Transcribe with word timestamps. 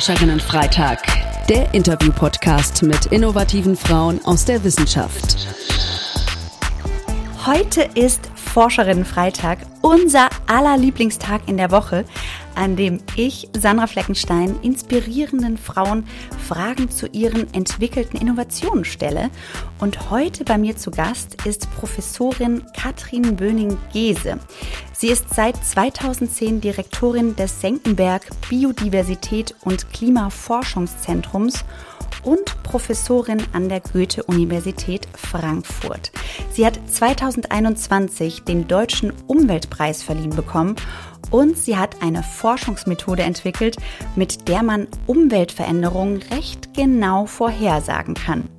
Forscherinnen-Freitag, 0.00 1.02
der 1.50 1.74
Interview-Podcast 1.74 2.82
mit 2.84 3.04
innovativen 3.12 3.76
Frauen 3.76 4.18
aus 4.24 4.46
der 4.46 4.64
Wissenschaft. 4.64 5.36
Heute 7.44 7.82
ist 7.94 8.30
Forscherinnen-Freitag, 8.34 9.58
unser 9.82 10.30
aller 10.46 10.78
Lieblingstag 10.78 11.42
in 11.46 11.58
der 11.58 11.70
Woche, 11.70 12.06
an 12.54 12.76
dem 12.76 13.02
ich, 13.14 13.50
Sandra 13.54 13.86
Fleckenstein, 13.86 14.58
inspirierenden 14.62 15.58
Frauen 15.58 16.06
Fragen 16.48 16.90
zu 16.90 17.06
ihren 17.08 17.52
entwickelten 17.52 18.18
Innovationen 18.18 18.86
stelle. 18.86 19.28
Und 19.80 20.10
heute 20.10 20.44
bei 20.44 20.56
mir 20.56 20.78
zu 20.78 20.90
Gast 20.90 21.44
ist 21.44 21.70
Professorin 21.74 22.64
Katrin 22.74 23.36
Böning-Gese. 23.36 24.38
Sie 25.00 25.08
ist 25.08 25.32
seit 25.32 25.56
2010 25.56 26.60
Direktorin 26.60 27.34
des 27.34 27.62
Senckenberg 27.62 28.20
Biodiversität 28.50 29.54
und 29.62 29.90
Klimaforschungszentrums 29.94 31.64
und 32.22 32.62
Professorin 32.62 33.42
an 33.54 33.70
der 33.70 33.80
Goethe-Universität 33.80 35.08
Frankfurt. 35.14 36.12
Sie 36.52 36.66
hat 36.66 36.78
2021 36.86 38.42
den 38.42 38.68
Deutschen 38.68 39.14
Umweltpreis 39.26 40.02
verliehen 40.02 40.36
bekommen 40.36 40.76
und 41.30 41.56
sie 41.56 41.78
hat 41.78 42.02
eine 42.02 42.22
Forschungsmethode 42.22 43.22
entwickelt, 43.22 43.78
mit 44.16 44.48
der 44.48 44.62
man 44.62 44.86
Umweltveränderungen 45.06 46.20
recht 46.30 46.74
genau 46.74 47.24
vorhersagen 47.24 48.12
kann. 48.12 48.50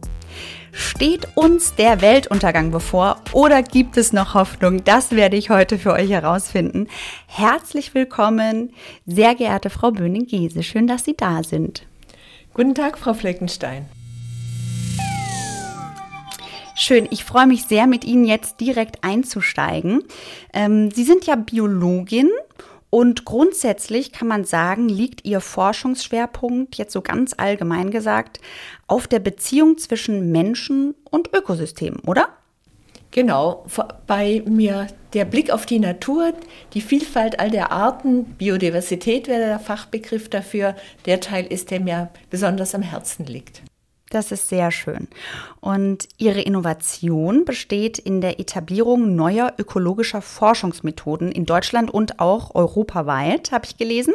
Steht 0.73 1.27
uns 1.35 1.75
der 1.75 2.01
Weltuntergang 2.01 2.71
bevor 2.71 3.21
oder 3.33 3.61
gibt 3.61 3.97
es 3.97 4.13
noch 4.13 4.33
Hoffnung? 4.33 4.83
Das 4.85 5.11
werde 5.11 5.35
ich 5.35 5.49
heute 5.49 5.77
für 5.77 5.91
euch 5.91 6.09
herausfinden. 6.09 6.87
Herzlich 7.27 7.93
willkommen, 7.93 8.73
sehr 9.05 9.35
geehrte 9.35 9.69
Frau 9.69 9.91
Böning-Giese. 9.91 10.63
Schön, 10.63 10.87
dass 10.87 11.03
Sie 11.03 11.15
da 11.15 11.43
sind. 11.43 11.85
Guten 12.53 12.73
Tag, 12.73 12.97
Frau 12.97 13.13
Fleckenstein. 13.13 13.85
Schön, 16.75 17.07
ich 17.11 17.25
freue 17.25 17.47
mich 17.47 17.65
sehr, 17.65 17.85
mit 17.85 18.05
Ihnen 18.05 18.25
jetzt 18.25 18.61
direkt 18.61 19.03
einzusteigen. 19.03 20.03
Ähm, 20.53 20.89
Sie 20.89 21.03
sind 21.03 21.27
ja 21.27 21.35
Biologin 21.35 22.29
und 22.91 23.23
grundsätzlich 23.23 24.11
kann 24.11 24.27
man 24.27 24.43
sagen, 24.43 24.89
liegt 24.89 25.25
Ihr 25.25 25.39
Forschungsschwerpunkt, 25.39 26.75
jetzt 26.75 26.91
so 26.91 27.01
ganz 27.01 27.33
allgemein 27.37 27.89
gesagt, 27.89 28.41
auf 28.85 29.07
der 29.07 29.19
Beziehung 29.19 29.77
zwischen 29.77 30.31
Menschen 30.31 30.93
und 31.09 31.33
Ökosystemen, 31.33 32.01
oder? 32.01 32.27
Genau, 33.11 33.65
bei 34.07 34.43
mir 34.45 34.87
der 35.13 35.23
Blick 35.23 35.51
auf 35.51 35.65
die 35.65 35.79
Natur, 35.79 36.33
die 36.73 36.81
Vielfalt 36.81 37.39
all 37.39 37.49
der 37.49 37.71
Arten, 37.71 38.25
Biodiversität 38.25 39.29
wäre 39.29 39.45
der 39.45 39.59
Fachbegriff 39.59 40.29
dafür, 40.29 40.75
der 41.05 41.21
Teil 41.21 41.45
ist, 41.45 41.71
der 41.71 41.79
mir 41.79 42.09
besonders 42.29 42.75
am 42.75 42.81
Herzen 42.81 43.25
liegt. 43.25 43.61
Das 44.11 44.33
ist 44.33 44.49
sehr 44.49 44.71
schön. 44.71 45.07
Und 45.61 46.09
Ihre 46.17 46.41
Innovation 46.41 47.45
besteht 47.45 47.97
in 47.97 48.19
der 48.19 48.41
Etablierung 48.41 49.15
neuer 49.15 49.53
ökologischer 49.57 50.21
Forschungsmethoden 50.21 51.31
in 51.31 51.45
Deutschland 51.45 51.89
und 51.89 52.19
auch 52.19 52.53
europaweit, 52.53 53.53
habe 53.53 53.65
ich 53.65 53.77
gelesen. 53.77 54.13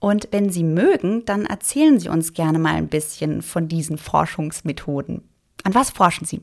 Und 0.00 0.28
wenn 0.30 0.50
Sie 0.50 0.64
mögen, 0.64 1.26
dann 1.26 1.44
erzählen 1.44 2.00
Sie 2.00 2.08
uns 2.08 2.32
gerne 2.32 2.58
mal 2.58 2.74
ein 2.74 2.88
bisschen 2.88 3.42
von 3.42 3.68
diesen 3.68 3.98
Forschungsmethoden. 3.98 5.22
An 5.62 5.74
was 5.74 5.90
forschen 5.90 6.24
Sie? 6.24 6.40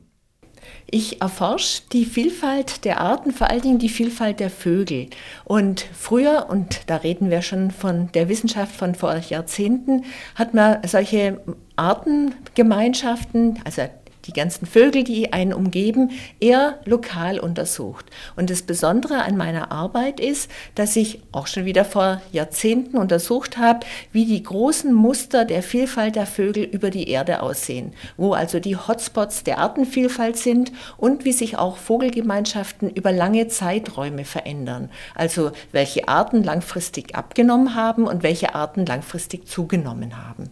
Ich 0.88 1.20
erforsche 1.20 1.82
die 1.92 2.04
Vielfalt 2.04 2.84
der 2.84 3.00
Arten, 3.00 3.32
vor 3.32 3.50
allen 3.50 3.62
Dingen 3.62 3.78
die 3.78 3.88
Vielfalt 3.88 4.38
der 4.38 4.50
Vögel. 4.50 5.08
Und 5.44 5.86
früher, 5.92 6.46
und 6.48 6.82
da 6.86 6.96
reden 6.96 7.30
wir 7.30 7.42
schon 7.42 7.72
von 7.72 8.12
der 8.12 8.28
Wissenschaft 8.28 8.76
von 8.76 8.94
vor 8.94 9.16
Jahrzehnten, 9.16 10.04
hat 10.36 10.54
man 10.54 10.78
solche 10.86 11.40
Artengemeinschaften, 11.76 13.60
also 13.64 13.82
die 14.26 14.32
ganzen 14.32 14.66
Vögel, 14.66 15.04
die 15.04 15.32
einen 15.32 15.52
umgeben, 15.52 16.10
eher 16.40 16.80
lokal 16.84 17.38
untersucht. 17.38 18.06
Und 18.34 18.50
das 18.50 18.62
Besondere 18.62 19.22
an 19.22 19.36
meiner 19.36 19.70
Arbeit 19.72 20.20
ist, 20.20 20.50
dass 20.74 20.96
ich 20.96 21.22
auch 21.32 21.46
schon 21.46 21.64
wieder 21.64 21.84
vor 21.84 22.20
Jahrzehnten 22.32 22.96
untersucht 22.96 23.56
habe, 23.58 23.80
wie 24.12 24.26
die 24.26 24.42
großen 24.42 24.92
Muster 24.92 25.44
der 25.44 25.62
Vielfalt 25.62 26.16
der 26.16 26.26
Vögel 26.26 26.64
über 26.64 26.90
die 26.90 27.08
Erde 27.08 27.42
aussehen, 27.42 27.92
wo 28.16 28.32
also 28.32 28.58
die 28.58 28.76
Hotspots 28.76 29.44
der 29.44 29.58
Artenvielfalt 29.58 30.36
sind 30.36 30.72
und 30.96 31.24
wie 31.24 31.32
sich 31.32 31.56
auch 31.56 31.76
Vogelgemeinschaften 31.76 32.90
über 32.90 33.12
lange 33.12 33.48
Zeiträume 33.48 34.24
verändern. 34.24 34.90
Also 35.14 35.52
welche 35.72 36.08
Arten 36.08 36.42
langfristig 36.42 37.14
abgenommen 37.14 37.74
haben 37.74 38.06
und 38.06 38.22
welche 38.22 38.54
Arten 38.54 38.86
langfristig 38.86 39.46
zugenommen 39.46 40.16
haben. 40.16 40.50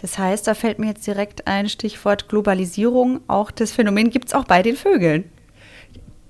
Das 0.00 0.18
heißt, 0.18 0.46
da 0.46 0.54
fällt 0.54 0.78
mir 0.78 0.88
jetzt 0.88 1.06
direkt 1.06 1.46
ein 1.46 1.68
Stichwort 1.68 2.28
Globalisierung. 2.28 3.20
Auch 3.26 3.50
das 3.50 3.72
Phänomen 3.72 4.10
gibt 4.10 4.28
es 4.28 4.34
auch 4.34 4.44
bei 4.44 4.62
den 4.62 4.76
Vögeln. 4.76 5.30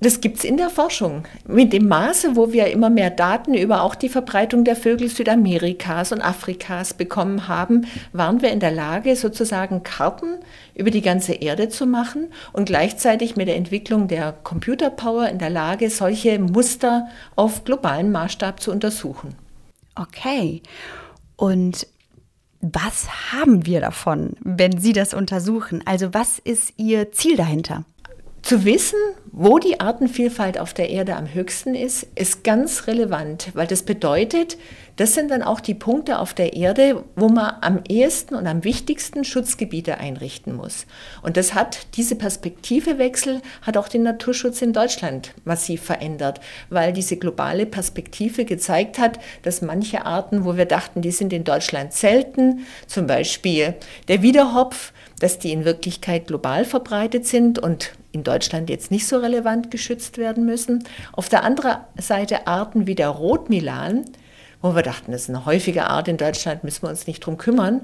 Das 0.03 0.23
gibt 0.23 0.39
es 0.39 0.45
in 0.45 0.57
der 0.57 0.71
Forschung. 0.71 1.25
Mit 1.47 1.75
dem 1.75 1.87
Maße, 1.87 2.35
wo 2.35 2.53
wir 2.53 2.69
immer 2.69 2.89
mehr 2.89 3.11
Daten 3.11 3.53
über 3.53 3.83
auch 3.83 3.95
die 3.95 4.09
Verbreitung 4.09 4.65
der 4.65 4.75
Vögel 4.75 5.11
Südamerikas 5.11 6.11
und 6.13 6.23
Afrikas 6.23 6.95
bekommen 6.95 7.49
haben, 7.49 7.87
waren 8.15 8.41
wir 8.41 8.51
in 8.51 8.61
der 8.61 8.71
Lage, 8.71 9.15
sozusagen 9.15 9.83
Karten 9.83 10.39
über 10.75 10.91
die 10.91 11.03
ganze 11.03 11.35
Erde 11.35 11.69
zu 11.69 11.85
machen 11.85 12.33
und 12.55 12.65
gleichzeitig 12.65 13.37
mit 13.37 13.47
der 13.47 13.57
Entwicklung 13.57 14.09
der 14.09 14.33
Computerpower 14.33 15.29
in 15.29 15.39
der 15.39 15.51
Lage, 15.51 15.91
solche 15.91 16.39
Muster 16.39 17.09
auf 17.37 17.65
globalen 17.65 18.11
Maßstab 18.11 18.63
zu 18.63 18.73
untersuchen. 18.73 19.35
Okay. 19.97 20.63
Und 21.37 21.87
was 22.61 23.33
haben 23.33 23.65
wir 23.67 23.81
davon, 23.81 24.35
wenn 24.41 24.79
Sie 24.79 24.93
das 24.93 25.15
untersuchen? 25.15 25.83
Also 25.87 26.13
was 26.13 26.39
ist 26.39 26.75
Ihr 26.77 27.13
Ziel 27.13 27.37
dahinter? 27.37 27.85
Zu 28.43 28.65
wissen, 28.65 28.99
wo 29.33 29.59
die 29.59 29.79
Artenvielfalt 29.81 30.59
auf 30.59 30.75
der 30.75 30.91
Erde 30.91 31.15
am 31.15 31.33
höchsten 31.33 31.75
ist, 31.75 32.07
ist 32.17 32.43
ganz 32.43 32.87
relevant, 32.87 33.51
weil 33.55 33.67
das 33.67 33.85
bedeutet, 33.85 34.57
das 34.97 35.15
sind 35.15 35.31
dann 35.31 35.43
auch 35.43 35.61
die 35.61 35.75
Punkte 35.75 36.19
auf 36.19 36.35
der 36.35 36.55
Erde, 36.55 37.05
wo 37.17 37.29
man 37.29 37.55
am 37.61 37.81
ehesten 37.89 38.35
und 38.35 38.47
am 38.47 38.65
wichtigsten 38.65 39.25
Schutzgebiete 39.25 39.99
einrichten 39.99 40.55
muss. 40.55 40.85
Und 41.23 41.37
das 41.37 41.55
hat, 41.55 41.87
diese 41.97 42.17
Perspektivewechsel 42.17 43.41
hat 43.63 43.77
auch 43.77 43.89
den 43.89 44.03
Naturschutz 44.03 44.61
in 44.63 44.73
Deutschland 44.73 45.33
massiv 45.45 45.83
verändert, 45.83 46.41
weil 46.69 46.93
diese 46.93 47.17
globale 47.17 47.67
Perspektive 47.67 48.45
gezeigt 48.45 48.99
hat, 48.99 49.21
dass 49.43 49.63
manche 49.63 50.05
Arten, 50.05 50.45
wo 50.45 50.57
wir 50.57 50.67
dachten, 50.67 51.03
die 51.03 51.13
sind 51.13 51.33
in 51.33 51.45
Deutschland 51.45 51.93
selten, 51.93 52.67
zum 52.87 53.07
Beispiel 53.07 53.77
der 54.09 54.23
Wiederhopf, 54.23 54.93
dass 55.21 55.39
die 55.39 55.53
in 55.53 55.65
Wirklichkeit 55.65 56.27
global 56.27 56.65
verbreitet 56.65 57.27
sind 57.27 57.59
und 57.59 57.93
in 58.13 58.25
Deutschland 58.25 58.69
jetzt 58.71 58.91
nicht 58.91 59.07
so 59.07 59.17
relevant 59.23 59.71
geschützt 59.71 60.19
werden 60.19 60.45
müssen. 60.45 60.85
Auf 61.13 61.29
der 61.29 61.45
anderen 61.45 61.79
Seite 61.99 62.47
Arten 62.47 62.87
wie 62.87 62.95
der 62.95 63.09
Rotmilan, 63.09 64.05
wo 64.63 64.75
wir 64.75 64.83
dachten, 64.83 65.13
das 65.13 65.23
ist 65.23 65.29
eine 65.31 65.47
häufige 65.47 65.87
Art 65.87 66.09
in 66.09 66.19
Deutschland, 66.19 66.65
müssen 66.65 66.83
wir 66.83 66.91
uns 66.91 67.07
nicht 67.07 67.21
drum 67.21 67.39
kümmern. 67.39 67.83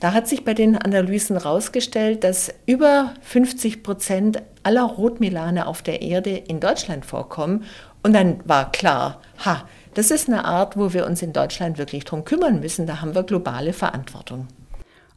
Da 0.00 0.12
hat 0.12 0.26
sich 0.26 0.44
bei 0.44 0.54
den 0.54 0.76
Analysen 0.76 1.36
herausgestellt, 1.36 2.24
dass 2.24 2.52
über 2.66 3.12
50 3.22 3.82
Prozent 3.82 4.42
aller 4.62 4.84
Rotmilane 4.84 5.66
auf 5.66 5.82
der 5.82 6.00
Erde 6.00 6.30
in 6.30 6.60
Deutschland 6.60 7.04
vorkommen. 7.04 7.64
Und 8.02 8.14
dann 8.14 8.40
war 8.44 8.72
klar, 8.72 9.20
ha, 9.44 9.68
das 9.94 10.10
ist 10.10 10.28
eine 10.28 10.44
Art, 10.44 10.76
wo 10.76 10.92
wir 10.92 11.06
uns 11.06 11.22
in 11.22 11.32
Deutschland 11.32 11.78
wirklich 11.78 12.04
drum 12.04 12.24
kümmern 12.24 12.60
müssen. 12.60 12.86
Da 12.86 13.00
haben 13.00 13.14
wir 13.14 13.22
globale 13.22 13.72
Verantwortung. 13.72 14.48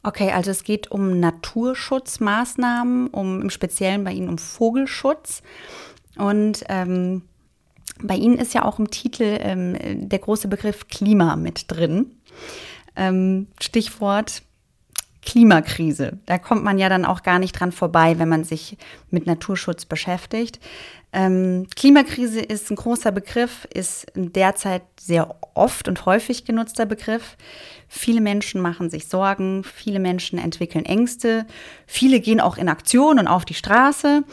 Okay, 0.07 0.31
also 0.31 0.51
es 0.51 0.63
geht 0.63 0.90
um 0.90 1.19
Naturschutzmaßnahmen, 1.19 3.07
um 3.07 3.41
im 3.41 3.50
Speziellen 3.50 4.06
bei 4.06 4.13
Ihnen 4.13 4.29
um 4.29 4.38
Vogelschutz. 4.38 5.44
Und 6.15 6.63
ähm, 6.69 7.24
bei 8.01 8.15
Ihnen 8.15 8.38
ist 8.38 8.54
ja 8.54 8.63
auch 8.63 8.80
im 8.80 8.89
Titel 8.89 9.38
ähm, 9.42 10.07
der 10.07 10.19
große 10.19 10.48
Begriff 10.48 10.88
Klima 10.88 11.36
mit 11.36 11.65
drin. 11.68 12.15
Ähm, 12.95 13.48
Stichwort 13.59 14.44
Klimakrise. 15.27 16.19
Da 16.25 16.38
kommt 16.38 16.63
man 16.63 16.77
ja 16.77 16.88
dann 16.88 17.03
auch 17.03 17.21
gar 17.21 17.38
nicht 17.38 17.51
dran 17.51 17.74
vorbei, 17.74 18.18
wenn 18.18 18.29
man 18.29 18.45
sich 18.45 18.77
mit 19.12 19.27
Naturschutz 19.27 19.83
beschäftigt. 19.83 20.62
Ähm, 21.12 21.68
Klimakrise 21.75 22.39
ist 22.39 22.71
ein 22.71 22.77
großer 22.77 23.12
Begriff, 23.12 23.68
ist 23.74 24.07
derzeit 24.15 24.83
sehr 24.97 25.35
oft 25.53 25.89
und 25.89 26.06
häufig 26.06 26.45
genutzter 26.45 26.85
Begriff. 26.85 27.35
Viele 27.89 28.21
Menschen 28.21 28.62
machen 28.62 28.89
sich 28.89 29.09
Sorgen, 29.09 29.65
viele 29.65 30.00
Menschen 30.00 30.39
entwickeln 30.39 30.85
Ängste, 30.85 31.45
viele 31.88 32.21
gehen 32.21 32.39
auch 32.39 32.57
in 32.57 32.69
Aktion 32.69 33.19
und 33.19 33.27
auf 33.27 33.44
die 33.44 33.53
Straße. 33.53 34.23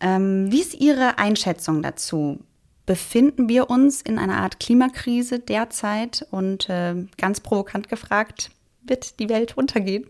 Ähm, 0.00 0.50
wie 0.50 0.62
ist 0.62 0.80
Ihre 0.80 1.18
Einschätzung 1.18 1.82
dazu? 1.82 2.38
Befinden 2.86 3.50
wir 3.50 3.68
uns 3.68 4.00
in 4.00 4.18
einer 4.18 4.38
Art 4.38 4.60
Klimakrise 4.60 5.40
derzeit? 5.40 6.26
Und 6.30 6.70
äh, 6.70 6.94
ganz 7.18 7.40
provokant 7.40 7.90
gefragt, 7.90 8.50
wird 8.80 9.20
die 9.20 9.28
Welt 9.28 9.58
untergehen? 9.58 10.06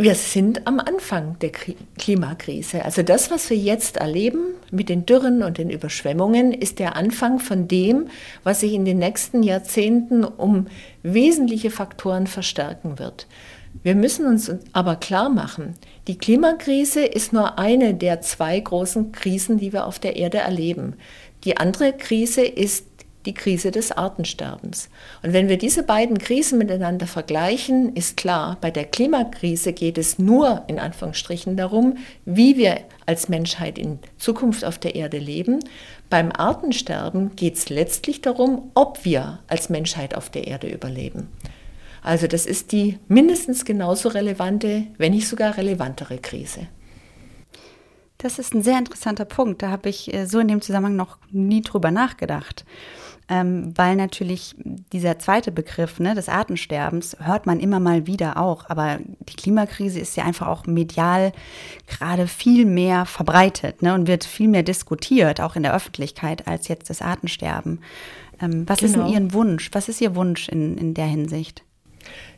Wir 0.00 0.14
sind 0.14 0.66
am 0.66 0.80
Anfang 0.80 1.38
der 1.40 1.50
Klimakrise. 1.50 2.86
Also 2.86 3.02
das, 3.02 3.30
was 3.30 3.50
wir 3.50 3.58
jetzt 3.58 3.98
erleben, 3.98 4.54
mit 4.70 4.88
den 4.88 5.04
Dürren 5.04 5.42
und 5.42 5.58
den 5.58 5.68
Überschwemmungen 5.68 6.54
ist 6.54 6.78
der 6.78 6.96
Anfang 6.96 7.38
von 7.38 7.68
dem, 7.68 8.08
was 8.42 8.60
sich 8.60 8.72
in 8.72 8.86
den 8.86 8.96
nächsten 8.96 9.42
Jahrzehnten 9.42 10.24
um 10.24 10.68
wesentliche 11.02 11.70
Faktoren 11.70 12.26
verstärken 12.26 12.98
wird. 12.98 13.26
Wir 13.82 13.94
müssen 13.94 14.24
uns 14.24 14.50
aber 14.72 14.96
klar 14.96 15.28
machen, 15.28 15.74
die 16.08 16.16
Klimakrise 16.16 17.04
ist 17.04 17.34
nur 17.34 17.58
eine 17.58 17.92
der 17.92 18.22
zwei 18.22 18.58
großen 18.58 19.12
Krisen, 19.12 19.58
die 19.58 19.74
wir 19.74 19.84
auf 19.84 19.98
der 19.98 20.16
Erde 20.16 20.38
erleben. 20.38 20.94
Die 21.44 21.58
andere 21.58 21.92
Krise 21.92 22.40
ist 22.40 22.86
die 23.30 23.34
Krise 23.34 23.70
des 23.70 23.92
Artensterbens. 23.92 24.88
Und 25.22 25.32
wenn 25.32 25.48
wir 25.48 25.56
diese 25.56 25.84
beiden 25.84 26.18
Krisen 26.18 26.58
miteinander 26.58 27.06
vergleichen, 27.06 27.94
ist 27.94 28.16
klar, 28.16 28.58
bei 28.60 28.72
der 28.72 28.84
Klimakrise 28.84 29.72
geht 29.72 29.98
es 29.98 30.18
nur 30.18 30.64
in 30.66 30.80
Anführungsstrichen 30.80 31.56
darum, 31.56 31.96
wie 32.24 32.56
wir 32.56 32.78
als 33.06 33.28
Menschheit 33.28 33.78
in 33.78 34.00
Zukunft 34.18 34.64
auf 34.64 34.78
der 34.78 34.96
Erde 34.96 35.18
leben. 35.18 35.60
Beim 36.08 36.32
Artensterben 36.32 37.36
geht 37.36 37.56
es 37.56 37.68
letztlich 37.68 38.20
darum, 38.20 38.72
ob 38.74 39.04
wir 39.04 39.38
als 39.46 39.68
Menschheit 39.68 40.16
auf 40.16 40.28
der 40.28 40.48
Erde 40.48 40.68
überleben. 40.68 41.28
Also 42.02 42.26
das 42.26 42.46
ist 42.46 42.72
die 42.72 42.98
mindestens 43.06 43.64
genauso 43.64 44.08
relevante, 44.08 44.86
wenn 44.98 45.12
nicht 45.12 45.28
sogar 45.28 45.56
relevantere 45.56 46.18
Krise. 46.18 46.66
Das 48.18 48.38
ist 48.38 48.54
ein 48.54 48.62
sehr 48.62 48.78
interessanter 48.78 49.24
Punkt. 49.24 49.62
Da 49.62 49.70
habe 49.70 49.88
ich 49.88 50.12
äh, 50.12 50.26
so 50.26 50.40
in 50.40 50.48
dem 50.48 50.60
Zusammenhang 50.60 50.96
noch 50.96 51.16
nie 51.30 51.62
drüber 51.62 51.90
nachgedacht 51.90 52.64
ähm, 53.30 53.72
weil 53.76 53.94
natürlich 53.94 54.56
dieser 54.92 55.20
zweite 55.20 55.52
Begriff 55.52 56.00
ne, 56.00 56.16
des 56.16 56.28
Artensterbens 56.28 57.16
hört 57.20 57.46
man 57.46 57.60
immer 57.60 57.78
mal 57.78 58.08
wieder 58.08 58.36
auch, 58.36 58.68
aber 58.68 58.98
die 59.20 59.36
Klimakrise 59.36 60.00
ist 60.00 60.16
ja 60.16 60.24
einfach 60.24 60.48
auch 60.48 60.66
medial 60.66 61.32
gerade 61.86 62.26
viel 62.26 62.66
mehr 62.66 63.06
verbreitet 63.06 63.82
ne, 63.82 63.94
und 63.94 64.08
wird 64.08 64.24
viel 64.24 64.48
mehr 64.48 64.64
diskutiert, 64.64 65.40
auch 65.40 65.54
in 65.54 65.62
der 65.62 65.74
Öffentlichkeit, 65.74 66.48
als 66.48 66.66
jetzt 66.66 66.90
das 66.90 67.02
Artensterben. 67.02 67.80
Ähm, 68.42 68.68
was 68.68 68.80
genau. 68.80 68.86
ist 68.86 68.96
denn 68.96 69.06
genau. 69.06 69.26
Ihr 69.26 69.32
Wunsch? 69.32 69.70
Was 69.72 69.88
ist 69.88 70.00
Ihr 70.00 70.16
Wunsch 70.16 70.48
in, 70.48 70.76
in 70.76 70.94
der 70.94 71.06
Hinsicht? 71.06 71.62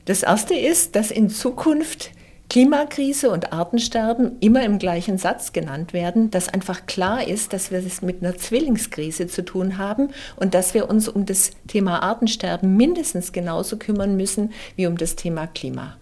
Das 0.04 0.22
erste 0.22 0.54
ist, 0.54 0.94
dass 0.94 1.10
in 1.10 1.30
Zukunft 1.30 2.10
Klimakrise 2.52 3.30
und 3.30 3.50
Artensterben 3.54 4.36
immer 4.40 4.62
im 4.62 4.78
gleichen 4.78 5.16
Satz 5.16 5.54
genannt 5.54 5.94
werden, 5.94 6.30
dass 6.30 6.50
einfach 6.50 6.84
klar 6.84 7.26
ist, 7.26 7.54
dass 7.54 7.70
wir 7.70 7.78
es 7.78 8.02
mit 8.02 8.22
einer 8.22 8.36
Zwillingskrise 8.36 9.26
zu 9.26 9.42
tun 9.42 9.78
haben 9.78 10.10
und 10.36 10.52
dass 10.52 10.74
wir 10.74 10.90
uns 10.90 11.08
um 11.08 11.24
das 11.24 11.52
Thema 11.66 12.02
Artensterben 12.02 12.76
mindestens 12.76 13.32
genauso 13.32 13.78
kümmern 13.78 14.18
müssen 14.18 14.52
wie 14.76 14.86
um 14.86 14.98
das 14.98 15.16
Thema 15.16 15.46
Klima. 15.46 15.96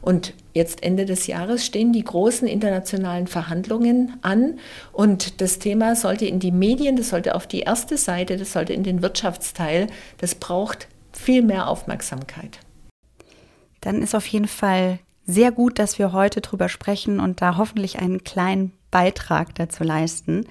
Und 0.00 0.32
jetzt 0.54 0.84
Ende 0.84 1.06
des 1.06 1.26
Jahres 1.26 1.66
stehen 1.66 1.92
die 1.92 2.04
großen 2.04 2.46
internationalen 2.46 3.26
Verhandlungen 3.26 4.12
an 4.22 4.60
und 4.92 5.40
das 5.40 5.58
Thema 5.58 5.96
sollte 5.96 6.26
in 6.26 6.38
die 6.38 6.52
Medien, 6.52 6.94
das 6.94 7.08
sollte 7.08 7.34
auf 7.34 7.48
die 7.48 7.62
erste 7.62 7.96
Seite, 7.96 8.36
das 8.36 8.52
sollte 8.52 8.74
in 8.74 8.84
den 8.84 9.02
Wirtschaftsteil, 9.02 9.88
das 10.18 10.36
braucht 10.36 10.86
viel 11.10 11.42
mehr 11.42 11.68
Aufmerksamkeit. 11.68 12.60
Dann 13.80 14.02
ist 14.02 14.14
auf 14.14 14.28
jeden 14.28 14.46
Fall 14.46 15.00
sehr 15.26 15.50
gut, 15.50 15.78
dass 15.78 15.98
wir 15.98 16.12
heute 16.12 16.40
drüber 16.40 16.68
sprechen 16.68 17.20
und 17.20 17.42
da 17.42 17.56
hoffentlich 17.56 17.98
einen 17.98 18.24
kleinen 18.24 18.72
Beitrag 18.90 19.54
dazu 19.56 19.84
leisten. 19.84 20.46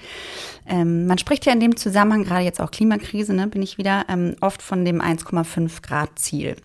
Ähm, 0.67 1.07
man 1.07 1.17
spricht 1.17 1.45
ja 1.45 1.53
in 1.53 1.59
dem 1.59 1.77
Zusammenhang, 1.77 2.25
gerade 2.25 2.43
jetzt 2.43 2.61
auch 2.61 2.71
Klimakrise, 2.71 3.33
ne, 3.33 3.47
bin 3.47 3.61
ich 3.61 3.77
wieder, 3.77 4.05
ähm, 4.09 4.35
oft 4.41 4.61
von 4.61 4.83
dem 4.85 5.01
1,5 5.01 5.81
Grad 5.81 6.19
Ziel. 6.19 6.57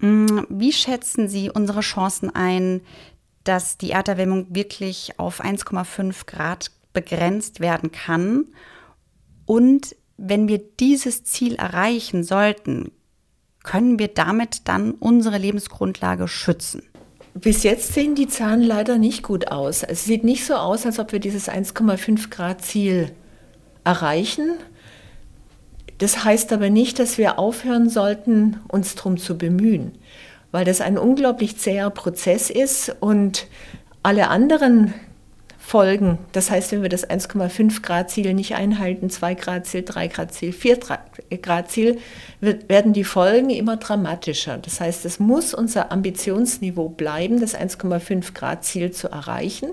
Mm, 0.00 0.40
wie 0.48 0.72
schätzen 0.72 1.28
Sie 1.28 1.50
unsere 1.50 1.80
Chancen 1.80 2.34
ein, 2.34 2.80
dass 3.44 3.78
die 3.78 3.92
Erderwärmung 3.92 4.46
wirklich 4.54 5.18
auf 5.18 5.42
1,5 5.42 6.26
Grad 6.26 6.70
begrenzt 6.92 7.60
werden 7.60 7.92
kann? 7.92 8.46
Und 9.46 9.96
wenn 10.16 10.48
wir 10.48 10.58
dieses 10.58 11.24
Ziel 11.24 11.54
erreichen 11.54 12.24
sollten, 12.24 12.92
können 13.62 13.98
wir 13.98 14.08
damit 14.08 14.68
dann 14.68 14.92
unsere 14.92 15.38
Lebensgrundlage 15.38 16.28
schützen? 16.28 16.82
Bis 17.34 17.62
jetzt 17.62 17.94
sehen 17.94 18.14
die 18.14 18.26
Zahlen 18.26 18.62
leider 18.62 18.98
nicht 18.98 19.22
gut 19.22 19.48
aus. 19.48 19.82
Es 19.82 20.04
sieht 20.04 20.24
nicht 20.24 20.44
so 20.44 20.54
aus, 20.54 20.84
als 20.84 20.98
ob 20.98 21.12
wir 21.12 21.20
dieses 21.20 21.48
1,5 21.48 22.28
Grad 22.30 22.62
Ziel 22.62 23.12
erreichen. 23.84 24.54
Das 25.98 26.24
heißt 26.24 26.52
aber 26.52 26.70
nicht, 26.70 26.98
dass 26.98 27.18
wir 27.18 27.38
aufhören 27.38 27.88
sollten, 27.88 28.58
uns 28.68 28.94
darum 28.94 29.16
zu 29.16 29.38
bemühen, 29.38 29.92
weil 30.50 30.64
das 30.64 30.80
ein 30.80 30.98
unglaublich 30.98 31.58
zäher 31.58 31.90
Prozess 31.90 32.50
ist 32.50 32.96
und 33.00 33.46
alle 34.02 34.28
anderen 34.28 34.94
Folgen. 35.70 36.18
Das 36.32 36.50
heißt, 36.50 36.72
wenn 36.72 36.82
wir 36.82 36.88
das 36.88 37.08
1,5 37.08 37.80
Grad 37.82 38.10
Ziel 38.10 38.34
nicht 38.34 38.56
einhalten, 38.56 39.08
2 39.08 39.34
Grad 39.36 39.66
Ziel, 39.66 39.84
3 39.84 40.08
Grad 40.08 40.34
Ziel, 40.34 40.52
4 40.52 40.80
Grad 41.40 41.70
Ziel, 41.70 41.98
werden 42.40 42.92
die 42.92 43.04
Folgen 43.04 43.50
immer 43.50 43.76
dramatischer. 43.76 44.58
Das 44.58 44.80
heißt, 44.80 45.04
es 45.04 45.20
muss 45.20 45.54
unser 45.54 45.92
Ambitionsniveau 45.92 46.88
bleiben, 46.88 47.38
das 47.40 47.54
1,5 47.54 48.34
Grad 48.34 48.64
Ziel 48.64 48.90
zu 48.90 49.10
erreichen. 49.10 49.70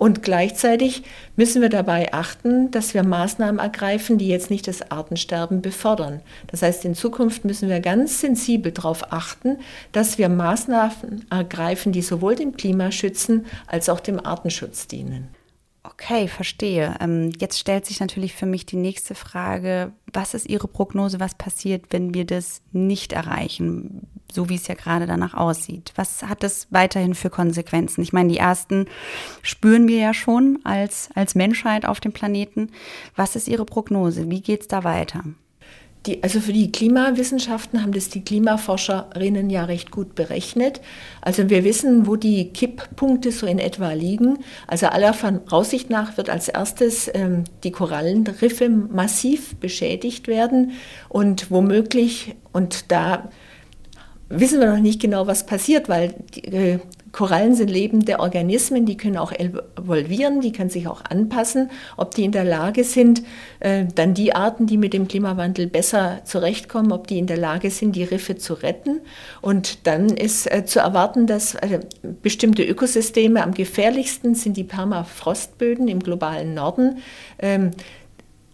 Und 0.00 0.22
gleichzeitig 0.22 1.02
müssen 1.36 1.60
wir 1.60 1.68
dabei 1.68 2.14
achten, 2.14 2.70
dass 2.70 2.94
wir 2.94 3.02
Maßnahmen 3.02 3.58
ergreifen, 3.58 4.16
die 4.16 4.28
jetzt 4.28 4.48
nicht 4.48 4.66
das 4.66 4.90
Artensterben 4.90 5.60
befördern. 5.60 6.22
Das 6.46 6.62
heißt, 6.62 6.86
in 6.86 6.94
Zukunft 6.94 7.44
müssen 7.44 7.68
wir 7.68 7.80
ganz 7.80 8.18
sensibel 8.18 8.72
darauf 8.72 9.12
achten, 9.12 9.58
dass 9.92 10.16
wir 10.16 10.30
Maßnahmen 10.30 11.26
ergreifen, 11.28 11.92
die 11.92 12.00
sowohl 12.00 12.34
dem 12.34 12.56
Klima 12.56 12.92
schützen 12.92 13.44
als 13.66 13.90
auch 13.90 14.00
dem 14.00 14.24
Artenschutz 14.24 14.86
dienen. 14.86 15.28
Okay, 15.82 16.28
verstehe. 16.28 16.94
Ähm, 16.98 17.32
jetzt 17.38 17.58
stellt 17.58 17.84
sich 17.84 18.00
natürlich 18.00 18.34
für 18.34 18.46
mich 18.46 18.64
die 18.64 18.76
nächste 18.76 19.14
Frage, 19.14 19.92
was 20.10 20.32
ist 20.32 20.48
Ihre 20.48 20.66
Prognose, 20.66 21.20
was 21.20 21.34
passiert, 21.34 21.84
wenn 21.90 22.14
wir 22.14 22.24
das 22.24 22.62
nicht 22.72 23.12
erreichen, 23.12 24.06
so 24.32 24.48
wie 24.48 24.56
es 24.56 24.66
ja 24.66 24.74
gerade 24.74 25.06
danach 25.06 25.34
aussieht? 25.34 25.92
Was 25.96 26.22
hat 26.22 26.42
das 26.42 26.66
weiterhin 26.70 27.14
für 27.14 27.30
Konsequenzen? 27.30 28.02
Ich 28.02 28.12
meine, 28.12 28.30
die 28.30 28.38
ersten 28.38 28.86
spüren 29.42 29.88
wir 29.88 29.98
ja 29.98 30.14
schon 30.14 30.58
als, 30.64 31.10
als 31.14 31.34
Menschheit 31.34 31.86
auf 31.86 32.00
dem 32.00 32.12
Planeten. 32.12 32.70
Was 33.16 33.36
ist 33.36 33.48
Ihre 33.48 33.64
Prognose? 33.64 34.30
Wie 34.30 34.40
geht 34.40 34.62
es 34.62 34.68
da 34.68 34.84
weiter? 34.84 35.24
Die, 36.06 36.22
also 36.22 36.40
für 36.40 36.54
die 36.54 36.72
Klimawissenschaften 36.72 37.82
haben 37.82 37.92
das 37.92 38.08
die 38.08 38.24
Klimaforscherinnen 38.24 39.50
ja 39.50 39.64
recht 39.64 39.90
gut 39.90 40.14
berechnet. 40.14 40.80
Also 41.20 41.50
wir 41.50 41.62
wissen, 41.62 42.06
wo 42.06 42.16
die 42.16 42.48
Kipppunkte 42.48 43.30
so 43.32 43.46
in 43.46 43.58
etwa 43.58 43.92
liegen. 43.92 44.38
Also 44.66 44.86
aller 44.86 45.12
Voraussicht 45.12 45.90
nach 45.90 46.16
wird 46.16 46.30
als 46.30 46.48
erstes 46.48 47.10
ähm, 47.12 47.44
die 47.64 47.70
Korallenriffe 47.70 48.70
massiv 48.70 49.56
beschädigt 49.56 50.26
werden 50.26 50.72
und 51.10 51.50
womöglich, 51.50 52.34
und 52.52 52.90
da 52.90 53.28
wissen 54.30 54.60
wir 54.60 54.72
noch 54.72 54.80
nicht 54.80 55.00
genau, 55.00 55.26
was 55.26 55.44
passiert, 55.44 55.88
weil 55.88 56.14
die, 56.34 56.44
äh, 56.44 56.78
Korallen 57.12 57.56
sind 57.56 57.70
lebende 57.70 58.20
Organismen, 58.20 58.86
die 58.86 58.96
können 58.96 59.16
auch 59.16 59.32
evolvieren, 59.32 60.40
die 60.40 60.52
können 60.52 60.70
sich 60.70 60.86
auch 60.86 61.04
anpassen. 61.04 61.70
Ob 61.96 62.14
die 62.14 62.24
in 62.24 62.30
der 62.30 62.44
Lage 62.44 62.84
sind, 62.84 63.22
äh, 63.58 63.86
dann 63.94 64.14
die 64.14 64.32
Arten, 64.32 64.66
die 64.66 64.76
mit 64.76 64.92
dem 64.92 65.08
Klimawandel 65.08 65.66
besser 65.66 66.20
zurechtkommen, 66.24 66.92
ob 66.92 67.08
die 67.08 67.18
in 67.18 67.26
der 67.26 67.36
Lage 67.36 67.70
sind, 67.70 67.96
die 67.96 68.04
Riffe 68.04 68.36
zu 68.36 68.54
retten. 68.54 69.00
Und 69.40 69.88
dann 69.88 70.08
ist 70.10 70.50
äh, 70.50 70.64
zu 70.64 70.78
erwarten, 70.78 71.26
dass 71.26 71.56
bestimmte 72.22 72.62
Ökosysteme 72.62 73.42
am 73.42 73.54
gefährlichsten 73.54 74.36
sind 74.36 74.56
die 74.56 74.64
Permafrostböden 74.64 75.88
im 75.88 75.98
globalen 75.98 76.54
Norden. 76.54 76.98
Ähm, 77.40 77.72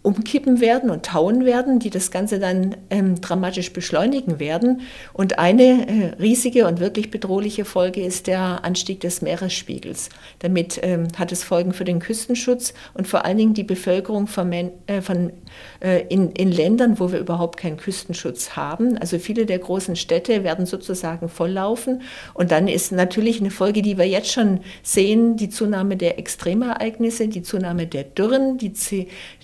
umkippen 0.06 0.60
werden 0.60 0.88
und 0.88 1.04
tauen 1.04 1.44
werden, 1.44 1.80
die 1.80 1.90
das 1.90 2.12
Ganze 2.12 2.38
dann 2.38 2.76
ähm, 2.90 3.20
dramatisch 3.20 3.72
beschleunigen 3.72 4.38
werden. 4.38 4.82
Und 5.12 5.40
eine 5.40 5.88
äh, 5.88 6.22
riesige 6.22 6.68
und 6.68 6.78
wirklich 6.78 7.10
bedrohliche 7.10 7.64
Folge 7.64 8.02
ist 8.02 8.28
der 8.28 8.64
Anstieg 8.64 9.00
des 9.00 9.20
Meeresspiegels. 9.20 10.10
Damit 10.38 10.78
ähm, 10.84 11.08
hat 11.18 11.32
es 11.32 11.42
Folgen 11.42 11.72
für 11.72 11.84
den 11.84 11.98
Küstenschutz 11.98 12.72
und 12.94 13.08
vor 13.08 13.24
allen 13.24 13.36
Dingen 13.36 13.54
die 13.54 13.64
Bevölkerung 13.64 14.28
von, 14.28 14.52
äh, 14.52 14.70
von 15.02 15.32
äh, 15.80 16.04
in, 16.08 16.30
in 16.30 16.52
Ländern, 16.52 17.00
wo 17.00 17.10
wir 17.10 17.18
überhaupt 17.18 17.56
keinen 17.56 17.76
Küstenschutz 17.76 18.50
haben. 18.50 18.96
Also 18.98 19.18
viele 19.18 19.44
der 19.44 19.58
großen 19.58 19.96
Städte 19.96 20.44
werden 20.44 20.66
sozusagen 20.66 21.28
volllaufen. 21.28 22.02
Und 22.32 22.52
dann 22.52 22.68
ist 22.68 22.92
natürlich 22.92 23.40
eine 23.40 23.50
Folge, 23.50 23.82
die 23.82 23.98
wir 23.98 24.06
jetzt 24.06 24.30
schon 24.30 24.60
sehen, 24.84 25.36
die 25.36 25.48
Zunahme 25.48 25.96
der 25.96 26.20
Extremereignisse, 26.20 27.26
die 27.26 27.42
Zunahme 27.42 27.88
der 27.88 28.04
Dürren, 28.04 28.56
die 28.56 28.72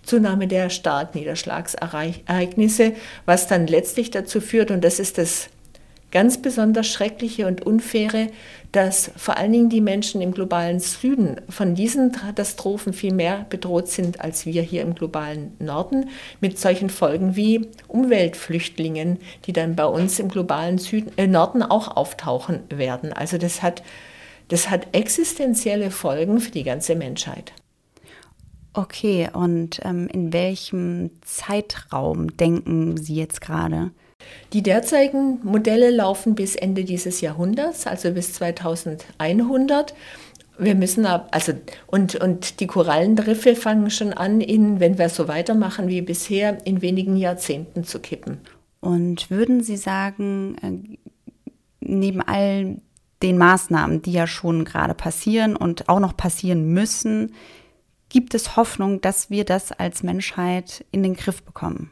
Zunahme 0.03 0.49
der 0.49 0.71
Starkniederschlagsereignisse, 0.71 2.95
was 3.25 3.47
dann 3.47 3.67
letztlich 3.67 4.11
dazu 4.11 4.41
führt, 4.41 4.71
und 4.71 4.83
das 4.83 4.99
ist 4.99 5.19
das 5.19 5.51
ganz 6.13 6.41
besonders 6.41 6.87
Schreckliche 6.87 7.47
und 7.47 7.67
Unfaire, 7.67 8.29
dass 8.71 9.11
vor 9.17 9.37
allen 9.37 9.53
Dingen 9.53 9.71
die 9.71 9.81
Menschen 9.81 10.21
im 10.21 10.33
globalen 10.33 10.79
Süden 10.79 11.41
von 11.49 11.75
diesen 11.75 12.13
Katastrophen 12.13 12.93
viel 12.93 13.13
mehr 13.13 13.47
bedroht 13.51 13.89
sind 13.89 14.21
als 14.21 14.47
wir 14.47 14.63
hier 14.63 14.83
im 14.83 14.95
globalen 14.95 15.57
Norden, 15.59 16.11
mit 16.41 16.59
solchen 16.59 16.91
Folgen 16.91 17.35
wie 17.35 17.69
Umweltflüchtlingen, 17.89 19.19
die 19.47 19.53
dann 19.53 19.75
bei 19.75 19.87
uns 19.87 20.21
im 20.21 20.29
globalen 20.29 20.79
Süden, 20.79 21.11
äh, 21.17 21.27
Norden 21.27 21.63
auch 21.63 21.97
auftauchen 21.97 22.61
werden. 22.69 23.13
Also 23.13 23.39
das 23.39 23.63
hat, 23.63 23.83
das 24.49 24.71
hat 24.71 24.89
existenzielle 24.93 25.91
Folgen 25.91 26.41
für 26.41 26.51
die 26.51 26.65
ganze 26.65 26.95
Menschheit. 26.95 27.53
Okay, 28.75 29.29
und 29.33 29.81
ähm, 29.85 30.09
in 30.09 30.33
welchem 30.33 31.11
Zeitraum 31.21 32.37
denken 32.37 32.97
Sie 32.97 33.15
jetzt 33.15 33.41
gerade? 33.41 33.91
Die 34.53 34.63
derzeitigen 34.63 35.41
Modelle 35.43 35.91
laufen 35.91 36.35
bis 36.35 36.57
Ende 36.57 36.85
dieses 36.85 37.21
Jahrhunderts, 37.21 37.87
also 37.87 38.13
bis 38.13 38.33
2100. 38.35 39.95
Wir 40.59 40.75
müssen 40.75 41.07
ab, 41.07 41.29
also 41.33 41.53
und, 41.87 42.15
und 42.15 42.61
die 42.61 42.67
Korallenriffe 42.67 43.57
fangen 43.57 43.91
schon 43.91 44.13
an, 44.13 44.41
in, 44.41 44.81
wenn 44.81 44.97
wir 44.99 45.09
so 45.09 45.29
weitermachen 45.29 45.89
wie 45.89 46.03
bisher, 46.03 46.65
in 46.67 46.83
wenigen 46.83 47.17
Jahrzehnten 47.17 47.85
zu 47.85 47.99
kippen. 47.99 48.39
Und 48.81 49.31
würden 49.31 49.63
Sie 49.63 49.77
sagen, 49.77 50.57
äh, 50.63 51.47
neben 51.81 52.23
all 52.23 52.77
den 53.23 53.39
Maßnahmen, 53.39 54.03
die 54.03 54.13
ja 54.13 54.27
schon 54.27 54.65
gerade 54.65 54.95
passieren 54.95 55.57
und 55.57 55.89
auch 55.89 56.01
noch 56.01 56.17
passieren 56.17 56.73
müssen, 56.73 57.33
gibt 58.13 58.35
es 58.35 58.57
Hoffnung, 58.57 59.01
dass 59.01 59.31
wir 59.31 59.45
das 59.45 59.73
als 59.73 60.03
Menschheit 60.03 60.85
in 60.93 61.03
den 61.03 61.17
Griff 61.17 61.43
bekommen? 61.43 61.91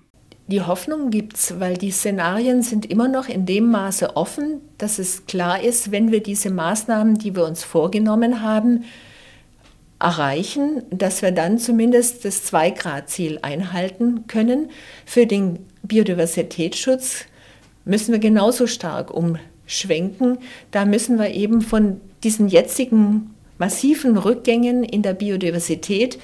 Die 0.48 0.60
Hoffnung 0.60 1.10
gibt 1.10 1.36
es, 1.36 1.58
weil 1.60 1.78
die 1.78 1.90
Szenarien 1.90 2.62
sind 2.62 2.84
immer 2.84 3.08
noch 3.08 3.28
in 3.28 3.46
dem 3.46 3.70
Maße 3.70 4.16
offen, 4.16 4.60
dass 4.76 4.98
es 4.98 5.24
klar 5.24 5.62
ist, 5.62 5.92
wenn 5.92 6.12
wir 6.12 6.22
diese 6.22 6.50
Maßnahmen, 6.50 7.16
die 7.16 7.34
wir 7.34 7.46
uns 7.46 7.64
vorgenommen 7.64 8.42
haben, 8.42 8.84
erreichen, 9.98 10.82
dass 10.90 11.22
wir 11.22 11.32
dann 11.32 11.58
zumindest 11.58 12.24
das 12.26 12.44
Zwei-Grad-Ziel 12.44 13.38
einhalten 13.40 14.26
können. 14.26 14.70
Für 15.06 15.26
den 15.26 15.60
Biodiversitätsschutz 15.84 17.24
müssen 17.86 18.12
wir 18.12 18.18
genauso 18.18 18.66
stark 18.66 19.10
umschwenken. 19.10 20.38
Da 20.70 20.84
müssen 20.84 21.18
wir 21.18 21.30
eben 21.30 21.62
von 21.62 22.00
diesen 22.22 22.48
jetzigen 22.48 23.34
massiven 23.60 24.16
Rückgängen 24.16 24.82
in 24.82 25.02
der 25.02 25.14
Biodiversität 25.14 26.18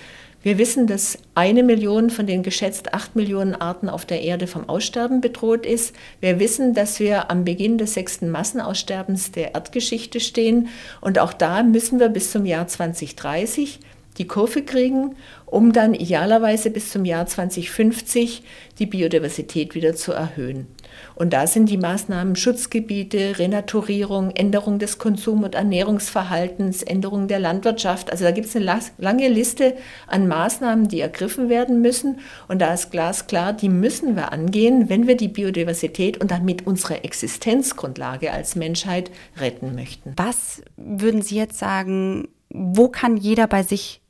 wir 0.46 0.58
wissen, 0.58 0.86
dass 0.86 1.18
eine 1.34 1.64
Million 1.64 2.08
von 2.08 2.28
den 2.28 2.44
geschätzt 2.44 2.94
acht 2.94 3.16
Millionen 3.16 3.56
Arten 3.56 3.88
auf 3.88 4.04
der 4.04 4.22
Erde 4.22 4.46
vom 4.46 4.68
Aussterben 4.68 5.20
bedroht 5.20 5.66
ist. 5.66 5.92
Wir 6.20 6.38
wissen, 6.38 6.72
dass 6.72 7.00
wir 7.00 7.32
am 7.32 7.44
Beginn 7.44 7.78
des 7.78 7.94
sechsten 7.94 8.30
Massenaussterbens 8.30 9.32
der 9.32 9.56
Erdgeschichte 9.56 10.20
stehen. 10.20 10.68
Und 11.00 11.18
auch 11.18 11.32
da 11.32 11.64
müssen 11.64 11.98
wir 11.98 12.10
bis 12.10 12.30
zum 12.30 12.46
Jahr 12.46 12.68
2030 12.68 13.80
die 14.18 14.26
Kurve 14.26 14.62
kriegen, 14.62 15.16
um 15.46 15.73
dann 15.73 15.94
idealerweise 15.94 16.70
bis 16.70 16.90
zum 16.90 17.04
Jahr 17.04 17.26
2050 17.26 18.42
die 18.78 18.87
Biodiversität 18.87 19.75
wieder 19.75 19.94
zu 19.94 20.12
erhöhen. 20.12 20.66
Und 21.14 21.32
da 21.32 21.46
sind 21.46 21.68
die 21.68 21.78
Maßnahmen 21.78 22.37
Schutzgebiete, 22.37 23.38
Renaturierung, 23.38 24.30
Änderung 24.30 24.78
des 24.78 24.99
Konsum- 24.99 25.44
und 25.44 25.54
Ernährungsverhaltens, 25.54 26.82
Änderung 26.82 27.28
der 27.28 27.38
Landwirtschaft. 27.38 28.11
Also 28.11 28.25
da 28.25 28.30
gibt 28.30 28.46
es 28.46 28.56
eine 28.56 28.80
lange 28.99 29.28
Liste 29.28 29.76
an 30.06 30.28
Maßnahmen, 30.28 30.88
die 30.88 31.00
ergriffen 31.00 31.49
werden 31.49 31.80
müssen. 31.80 32.20
Und 32.49 32.61
da 32.61 32.75
ist 32.75 32.90
glasklar, 32.90 33.52
die 33.52 33.68
müssen 33.68 34.16
wir 34.16 34.32
angehen, 34.32 34.88
wenn 34.88 35.06
wir 35.06 35.16
die 35.16 35.28
Biodiversität 35.28 36.20
und 36.20 36.30
damit 36.30 36.66
unsere 36.66 37.04
Existenzgrundlage 37.04 38.32
als 38.32 38.56
Menschheit 38.56 39.11
retten 39.38 39.75
möchten. 39.75 40.12
Was 40.16 40.62
würden 40.76 41.23
Sie 41.23 41.37
jetzt 41.37 41.58
sagen, 41.58 42.28
wo 42.49 42.88
kann 42.88 43.16
jeder 43.16 43.46
bei 43.46 43.62
sich 43.62 44.00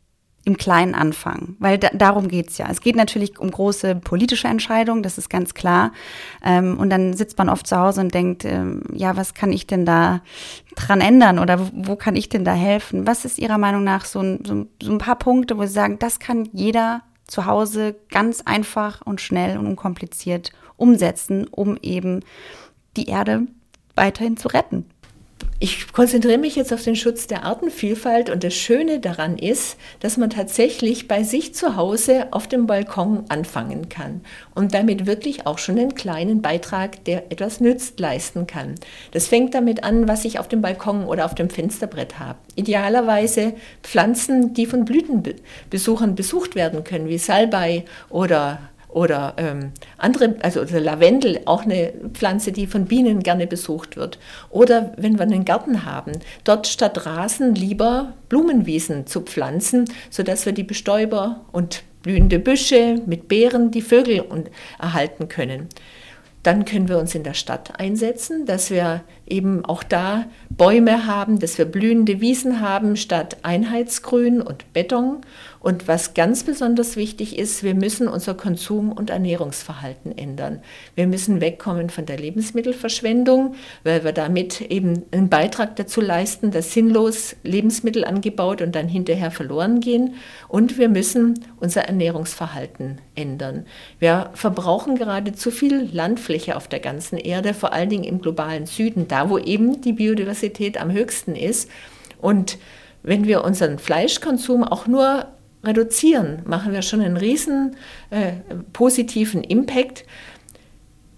im 0.47 0.57
Kleinen 0.57 0.95
anfangen, 0.95 1.57
weil 1.59 1.77
da, 1.77 1.89
darum 1.93 2.29
geht's 2.29 2.57
ja. 2.57 2.69
Es 2.71 2.81
geht 2.81 2.95
natürlich 2.95 3.41
um 3.41 3.51
große 3.51 3.97
politische 3.97 4.47
Entscheidungen, 4.47 5.03
das 5.03 5.19
ist 5.19 5.29
ganz 5.29 5.55
klar. 5.55 5.91
Ähm, 6.43 6.79
und 6.79 6.89
dann 6.89 7.15
sitzt 7.15 7.37
man 7.37 7.49
oft 7.49 7.67
zu 7.67 7.77
Hause 7.77 8.01
und 8.01 8.15
denkt, 8.15 8.45
ähm, 8.45 8.85
ja, 8.93 9.17
was 9.17 9.35
kann 9.35 9.53
ich 9.53 9.67
denn 9.67 9.85
da 9.85 10.23
dran 10.77 11.01
ändern 11.01 11.41
oder 11.41 11.59
wo, 11.59 11.71
wo, 11.75 11.97
kann 11.97 12.15
ich 12.15 12.29
denn 12.29 12.45
da 12.45 12.53
helfen? 12.55 13.09
Was 13.09 13.25
ist 13.25 13.41
Ihrer 13.41 13.59
Meinung 13.59 13.83
nach 13.83 14.05
so 14.05 14.21
ein, 14.21 14.39
so, 14.47 14.67
so 14.81 14.93
ein 14.93 14.99
paar 14.99 15.17
Punkte, 15.17 15.59
wo 15.59 15.63
Sie 15.63 15.73
sagen, 15.73 15.99
das 15.99 16.21
kann 16.21 16.49
jeder 16.53 17.03
zu 17.27 17.47
Hause 17.47 17.97
ganz 18.09 18.43
einfach 18.43 19.03
und 19.05 19.21
schnell 19.21 19.59
und 19.59 19.67
unkompliziert 19.67 20.53
umsetzen, 20.77 21.49
um 21.49 21.77
eben 21.83 22.21
die 22.97 23.09
Erde 23.09 23.49
weiterhin 23.97 24.37
zu 24.37 24.47
retten? 24.47 24.85
Ich 25.59 25.91
konzentriere 25.91 26.37
mich 26.37 26.55
jetzt 26.55 26.75
auf 26.75 26.83
den 26.83 26.97
Schutz 26.97 27.29
der 27.29 27.45
Artenvielfalt 27.45 28.29
und 28.29 28.45
das 28.45 28.53
Schöne 28.53 29.01
daran 29.01 29.39
ist, 29.39 29.79
dass 30.01 30.19
man 30.19 30.29
tatsächlich 30.29 31.09
bei 31.09 31.23
sich 31.23 31.55
zu 31.55 31.77
Hause 31.77 32.27
auf 32.33 32.47
dem 32.47 32.67
Balkon 32.67 33.25
anfangen 33.31 33.89
kann 33.89 34.21
und 34.55 34.75
damit 34.75 35.07
wirklich 35.07 35.47
auch 35.47 35.57
schon 35.57 35.79
einen 35.79 35.95
kleinen 35.95 36.43
Beitrag, 36.43 37.03
der 37.07 37.33
etwas 37.33 37.61
nützt, 37.61 37.99
leisten 38.01 38.47
kann. 38.47 38.75
Das 39.13 39.29
fängt 39.29 39.55
damit 39.55 39.83
an, 39.83 40.07
was 40.09 40.27
ich 40.27 40.39
auf 40.39 40.49
dem 40.49 40.61
Balkon 40.61 41.05
oder 41.05 41.25
auf 41.25 41.35
dem 41.35 41.49
Fensterbrett 41.49 42.19
habe. 42.19 42.39
Idealerweise 42.55 43.55
Pflanzen, 43.83 44.53
die 44.53 44.67
von 44.67 44.85
Blütenbesuchern 44.85 46.15
besucht 46.15 46.55
werden 46.55 46.85
können, 46.85 47.09
wie 47.09 47.17
Salbei 47.17 47.87
oder 48.11 48.59
oder 48.97 49.35
ähm, 49.37 49.73
andere, 49.99 50.37
also 50.41 50.63
Lavendel, 50.63 51.43
auch 51.45 51.65
eine 51.65 51.93
Pflanze, 52.15 52.51
die 52.51 52.67
von 52.67 52.87
Bienen 52.87 53.23
gerne 53.23 53.47
besucht 53.47 53.99
wird. 53.99 54.19
Oder 54.49 54.95
wenn 54.97 55.19
wir 55.19 55.25
einen 55.25 55.45
Garten 55.45 55.85
haben, 55.85 56.13
dort 56.45 56.67
statt 56.67 57.05
Rasen 57.05 57.55
lieber 57.55 58.15
Blumenwiesen 58.31 59.07
zu 59.07 59.21
pflanzen, 59.21 59.85
sodass 60.09 60.47
wir 60.47 60.55
die 60.55 60.65
Bestäuber 60.65 61.45
und 61.53 61.83
blühende 62.01 62.39
Büsche 62.39 63.03
mit 63.05 63.29
Beeren 63.29 63.71
die 63.71 63.83
Vögel 63.83 64.25
erhalten 64.79 65.29
können. 65.29 65.69
Dann 66.43 66.65
können 66.65 66.89
wir 66.89 66.99
uns 66.99 67.15
in 67.15 67.25
der 67.25 67.35
Stadt 67.35 67.79
einsetzen, 67.79 68.47
dass 68.47 68.71
wir 68.71 69.03
eben 69.27 69.65
auch 69.65 69.83
da 69.83 70.25
Bäume 70.49 71.05
haben, 71.05 71.41
dass 71.41 71.59
wir 71.59 71.65
blühende 71.67 72.21
Wiesen 72.21 72.61
haben 72.61 72.97
statt 72.97 73.39
Einheitsgrün 73.43 74.41
und 74.41 74.73
Beton 74.73 75.23
und 75.67 75.89
was 75.89 76.15
ganz 76.15 76.45
besonders 76.45 76.95
wichtig 76.95 77.37
ist, 77.37 77.65
wir 77.65 77.75
müssen 77.75 78.07
unser 78.07 78.35
Konsum- 78.35 78.93
und 78.93 79.11
Ernährungsverhalten 79.11 80.17
ändern. 80.17 80.61
Wir 80.95 81.09
müssen 81.09 81.41
wegkommen 81.41 81.91
von 81.91 82.07
der 82.07 82.19
Lebensmittelverschwendung, 82.19 83.57
weil 83.83 84.05
wir 84.05 84.13
damit 84.13 84.61
eben 84.61 85.03
einen 85.11 85.29
Beitrag 85.29 85.75
dazu 85.75 86.01
leisten, 86.01 86.53
dass 86.53 86.73
sinnlos 86.73 87.35
Lebensmittel 87.43 88.05
angebaut 88.05 88.63
und 88.63 88.77
dann 88.77 88.87
hinterher 88.87 89.33
verloren 89.33 89.81
gehen. 89.81 90.15
Und 90.47 90.79
wir 90.79 90.89
müssen 90.89 91.45
unser 91.59 91.81
Ernährungsverhalten 91.81 93.01
ändern. 93.17 93.67
Wir 93.99 94.31
verbrauchen 94.35 94.95
gerade 94.95 95.33
zu 95.33 95.51
viel 95.51 95.91
Landfläche 95.93 96.55
auf 96.55 96.69
der 96.69 96.79
ganzen 96.79 97.19
Erde, 97.19 97.55
vor 97.55 97.73
allen 97.73 97.91
Dingen 97.91 98.05
im 98.05 98.21
globalen 98.21 98.67
Süden, 98.67 99.09
da 99.09 99.31
wo 99.31 99.37
eben 99.37 99.81
die 99.81 99.95
Biodiversität 99.95 100.81
am 100.81 100.93
höchsten 100.93 101.35
ist. 101.35 101.69
Und 102.21 102.57
wenn 103.03 103.27
wir 103.27 103.43
unseren 103.43 103.81
Fleischkonsum 103.81 104.63
auch 104.63 104.87
nur 104.87 105.27
reduzieren, 105.67 106.43
machen 106.47 106.73
wir 106.73 106.83
schon 106.83 107.01
einen 107.01 107.17
riesen 107.17 107.77
äh, 108.11 108.33
positiven 108.73 109.43
Impact. 109.45 110.05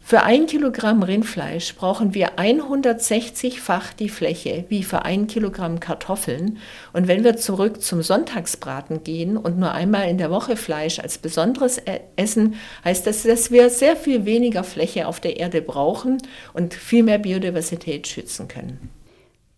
Für 0.08 0.22
ein 0.22 0.46
Kilogramm 0.46 1.02
Rindfleisch 1.02 1.74
brauchen 1.74 2.14
wir 2.14 2.38
160-fach 2.38 3.92
die 3.92 4.08
Fläche 4.08 4.64
wie 4.70 4.82
für 4.82 5.04
ein 5.04 5.26
Kilogramm 5.26 5.80
Kartoffeln. 5.80 6.56
Und 6.94 7.08
wenn 7.08 7.24
wir 7.24 7.36
zurück 7.36 7.82
zum 7.82 8.00
Sonntagsbraten 8.00 9.04
gehen 9.04 9.36
und 9.36 9.58
nur 9.58 9.72
einmal 9.72 10.08
in 10.08 10.16
der 10.16 10.30
Woche 10.30 10.56
Fleisch 10.56 10.98
als 10.98 11.18
Besonderes 11.18 11.76
e-, 11.76 12.00
essen, 12.16 12.54
heißt 12.86 13.06
das, 13.06 13.24
dass 13.24 13.50
wir 13.50 13.68
sehr 13.68 13.96
viel 13.96 14.24
weniger 14.24 14.64
Fläche 14.64 15.06
auf 15.06 15.20
der 15.20 15.38
Erde 15.38 15.60
brauchen 15.60 16.16
und 16.54 16.72
viel 16.72 17.02
mehr 17.02 17.18
Biodiversität 17.18 18.08
schützen 18.08 18.48
können. 18.48 18.88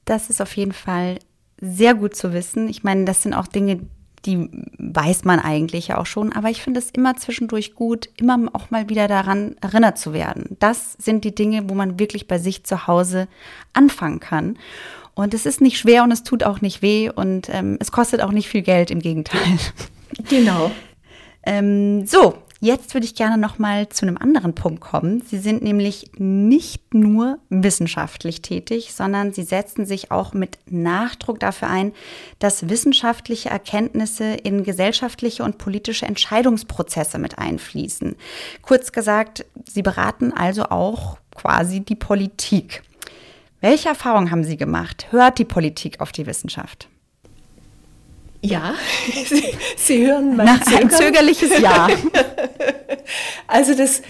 Das 0.04 0.30
ist 0.30 0.42
auf 0.42 0.56
jeden 0.56 0.72
Fall 0.72 1.18
sehr 1.60 1.94
gut 1.94 2.16
zu 2.16 2.32
wissen. 2.32 2.68
Ich 2.68 2.82
meine, 2.82 3.04
das 3.04 3.22
sind 3.22 3.34
auch 3.34 3.46
Dinge, 3.46 3.82
die 4.26 4.48
weiß 4.78 5.24
man 5.24 5.40
eigentlich 5.40 5.88
ja 5.88 5.98
auch 5.98 6.06
schon, 6.06 6.32
aber 6.32 6.50
ich 6.50 6.62
finde 6.62 6.80
es 6.80 6.90
immer 6.90 7.16
zwischendurch 7.16 7.74
gut, 7.74 8.08
immer 8.16 8.38
auch 8.52 8.70
mal 8.70 8.88
wieder 8.88 9.08
daran 9.08 9.56
erinnert 9.60 9.98
zu 9.98 10.12
werden. 10.12 10.56
Das 10.60 10.94
sind 10.98 11.24
die 11.24 11.34
Dinge, 11.34 11.68
wo 11.68 11.74
man 11.74 11.98
wirklich 11.98 12.28
bei 12.28 12.38
sich 12.38 12.64
zu 12.64 12.86
Hause 12.86 13.28
anfangen 13.72 14.20
kann. 14.20 14.58
Und 15.14 15.34
es 15.34 15.46
ist 15.46 15.60
nicht 15.60 15.78
schwer 15.78 16.04
und 16.04 16.12
es 16.12 16.22
tut 16.22 16.44
auch 16.44 16.60
nicht 16.60 16.82
weh 16.82 17.10
und 17.10 17.48
ähm, 17.50 17.76
es 17.80 17.92
kostet 17.92 18.20
auch 18.20 18.32
nicht 18.32 18.48
viel 18.48 18.62
Geld, 18.62 18.90
im 18.90 19.00
Gegenteil. 19.00 19.58
Genau. 20.28 20.70
ähm, 21.44 22.06
so, 22.06 22.38
Jetzt 22.62 22.92
würde 22.92 23.06
ich 23.06 23.14
gerne 23.14 23.38
noch 23.38 23.58
mal 23.58 23.88
zu 23.88 24.04
einem 24.04 24.18
anderen 24.18 24.54
Punkt 24.54 24.82
kommen. 24.82 25.22
Sie 25.22 25.38
sind 25.38 25.62
nämlich 25.62 26.10
nicht 26.18 26.92
nur 26.92 27.38
wissenschaftlich 27.48 28.42
tätig, 28.42 28.92
sondern 28.92 29.32
Sie 29.32 29.44
setzen 29.44 29.86
sich 29.86 30.10
auch 30.10 30.34
mit 30.34 30.58
Nachdruck 30.66 31.40
dafür 31.40 31.70
ein, 31.70 31.92
dass 32.38 32.68
wissenschaftliche 32.68 33.48
Erkenntnisse 33.48 34.34
in 34.34 34.62
gesellschaftliche 34.62 35.42
und 35.42 35.56
politische 35.56 36.04
Entscheidungsprozesse 36.04 37.18
mit 37.18 37.38
einfließen. 37.38 38.14
Kurz 38.60 38.92
gesagt, 38.92 39.46
Sie 39.66 39.80
beraten 39.80 40.34
also 40.34 40.64
auch 40.64 41.16
quasi 41.34 41.80
die 41.80 41.96
Politik. 41.96 42.82
Welche 43.62 43.88
Erfahrungen 43.88 44.30
haben 44.30 44.44
Sie 44.44 44.58
gemacht? 44.58 45.06
Hört 45.10 45.38
die 45.38 45.46
Politik 45.46 46.02
auf 46.02 46.12
die 46.12 46.26
Wissenschaft? 46.26 46.90
Ja, 48.42 48.74
Sie, 49.26 49.44
Sie 49.76 50.06
hören 50.06 50.36
mein 50.36 50.46
Nach 50.46 50.64
Zögern. 50.64 50.82
ein 50.82 50.90
zögerliches 50.90 51.60
Ja. 51.60 51.88
also 53.46 53.74
das, 53.74 54.02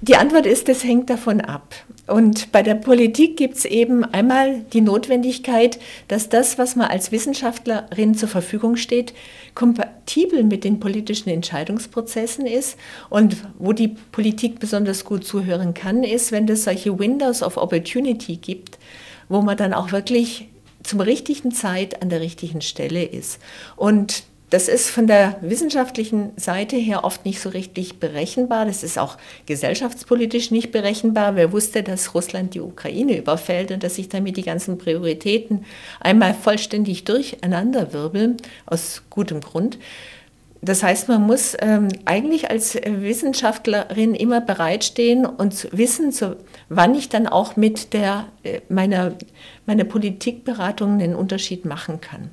die 0.00 0.16
Antwort 0.16 0.46
ist, 0.46 0.68
das 0.68 0.82
hängt 0.82 1.10
davon 1.10 1.40
ab. 1.40 1.74
Und 2.06 2.50
bei 2.50 2.62
der 2.62 2.74
Politik 2.74 3.36
gibt 3.36 3.56
es 3.56 3.64
eben 3.64 4.04
einmal 4.04 4.62
die 4.72 4.80
Notwendigkeit, 4.80 5.78
dass 6.08 6.28
das, 6.28 6.58
was 6.58 6.74
man 6.74 6.88
als 6.88 7.12
Wissenschaftlerin 7.12 8.16
zur 8.16 8.28
Verfügung 8.28 8.76
steht, 8.76 9.14
kompatibel 9.54 10.42
mit 10.42 10.64
den 10.64 10.80
politischen 10.80 11.28
Entscheidungsprozessen 11.28 12.46
ist. 12.46 12.76
Und 13.10 13.36
wo 13.58 13.72
die 13.72 13.94
Politik 14.10 14.58
besonders 14.58 15.04
gut 15.04 15.24
zuhören 15.24 15.72
kann, 15.72 16.02
ist, 16.02 16.32
wenn 16.32 16.48
es 16.48 16.64
solche 16.64 16.98
Windows 16.98 17.42
of 17.42 17.56
Opportunity 17.56 18.36
gibt, 18.36 18.78
wo 19.28 19.40
man 19.42 19.56
dann 19.56 19.72
auch 19.72 19.92
wirklich 19.92 20.49
zum 20.82 21.00
richtigen 21.00 21.52
Zeit 21.52 22.02
an 22.02 22.08
der 22.08 22.20
richtigen 22.20 22.60
Stelle 22.60 23.04
ist. 23.04 23.38
Und 23.76 24.24
das 24.50 24.66
ist 24.66 24.90
von 24.90 25.06
der 25.06 25.36
wissenschaftlichen 25.42 26.32
Seite 26.36 26.74
her 26.74 27.04
oft 27.04 27.24
nicht 27.24 27.40
so 27.40 27.50
richtig 27.50 28.00
berechenbar. 28.00 28.66
Das 28.66 28.82
ist 28.82 28.98
auch 28.98 29.16
gesellschaftspolitisch 29.46 30.50
nicht 30.50 30.72
berechenbar. 30.72 31.36
Wer 31.36 31.52
wusste, 31.52 31.84
dass 31.84 32.14
Russland 32.14 32.54
die 32.54 32.60
Ukraine 32.60 33.16
überfällt 33.16 33.70
und 33.70 33.84
dass 33.84 33.94
sich 33.94 34.08
damit 34.08 34.36
die 34.36 34.42
ganzen 34.42 34.76
Prioritäten 34.76 35.64
einmal 36.00 36.34
vollständig 36.34 37.04
durcheinanderwirbeln, 37.04 38.38
aus 38.66 39.02
gutem 39.08 39.40
Grund. 39.40 39.78
Das 40.62 40.82
heißt, 40.82 41.08
man 41.08 41.22
muss 41.22 41.56
ähm, 41.60 41.88
eigentlich 42.04 42.50
als 42.50 42.74
Wissenschaftlerin 42.74 44.14
immer 44.14 44.42
bereitstehen 44.42 45.24
und 45.24 45.68
wissen, 45.72 46.12
so, 46.12 46.36
wann 46.68 46.94
ich 46.94 47.08
dann 47.08 47.26
auch 47.26 47.56
mit 47.56 47.94
der, 47.94 48.26
äh, 48.42 48.60
meiner, 48.68 49.14
meiner 49.64 49.84
Politikberatung 49.84 50.94
einen 50.94 51.14
Unterschied 51.14 51.64
machen 51.64 52.00
kann. 52.00 52.30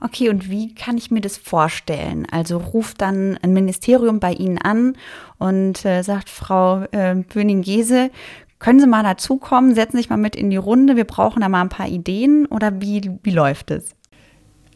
Okay, 0.00 0.28
und 0.28 0.50
wie 0.50 0.74
kann 0.74 0.98
ich 0.98 1.10
mir 1.10 1.20
das 1.20 1.36
vorstellen? 1.36 2.26
Also 2.30 2.58
ruft 2.58 3.00
dann 3.00 3.38
ein 3.42 3.52
Ministerium 3.52 4.18
bei 4.18 4.32
Ihnen 4.32 4.58
an 4.58 4.96
und 5.38 5.84
äh, 5.84 6.02
sagt, 6.02 6.28
Frau 6.28 6.82
äh, 6.90 7.14
Böning-Gese, 7.14 8.10
können 8.58 8.80
Sie 8.80 8.86
mal 8.86 9.02
dazukommen, 9.02 9.74
setzen 9.74 9.92
Sie 9.92 10.02
sich 10.02 10.10
mal 10.10 10.16
mit 10.16 10.36
in 10.36 10.50
die 10.50 10.56
Runde, 10.56 10.96
wir 10.96 11.04
brauchen 11.04 11.40
da 11.40 11.48
mal 11.48 11.60
ein 11.60 11.68
paar 11.68 11.88
Ideen 11.88 12.46
oder 12.46 12.80
wie, 12.80 13.10
wie 13.22 13.30
läuft 13.30 13.70
es? 13.70 13.94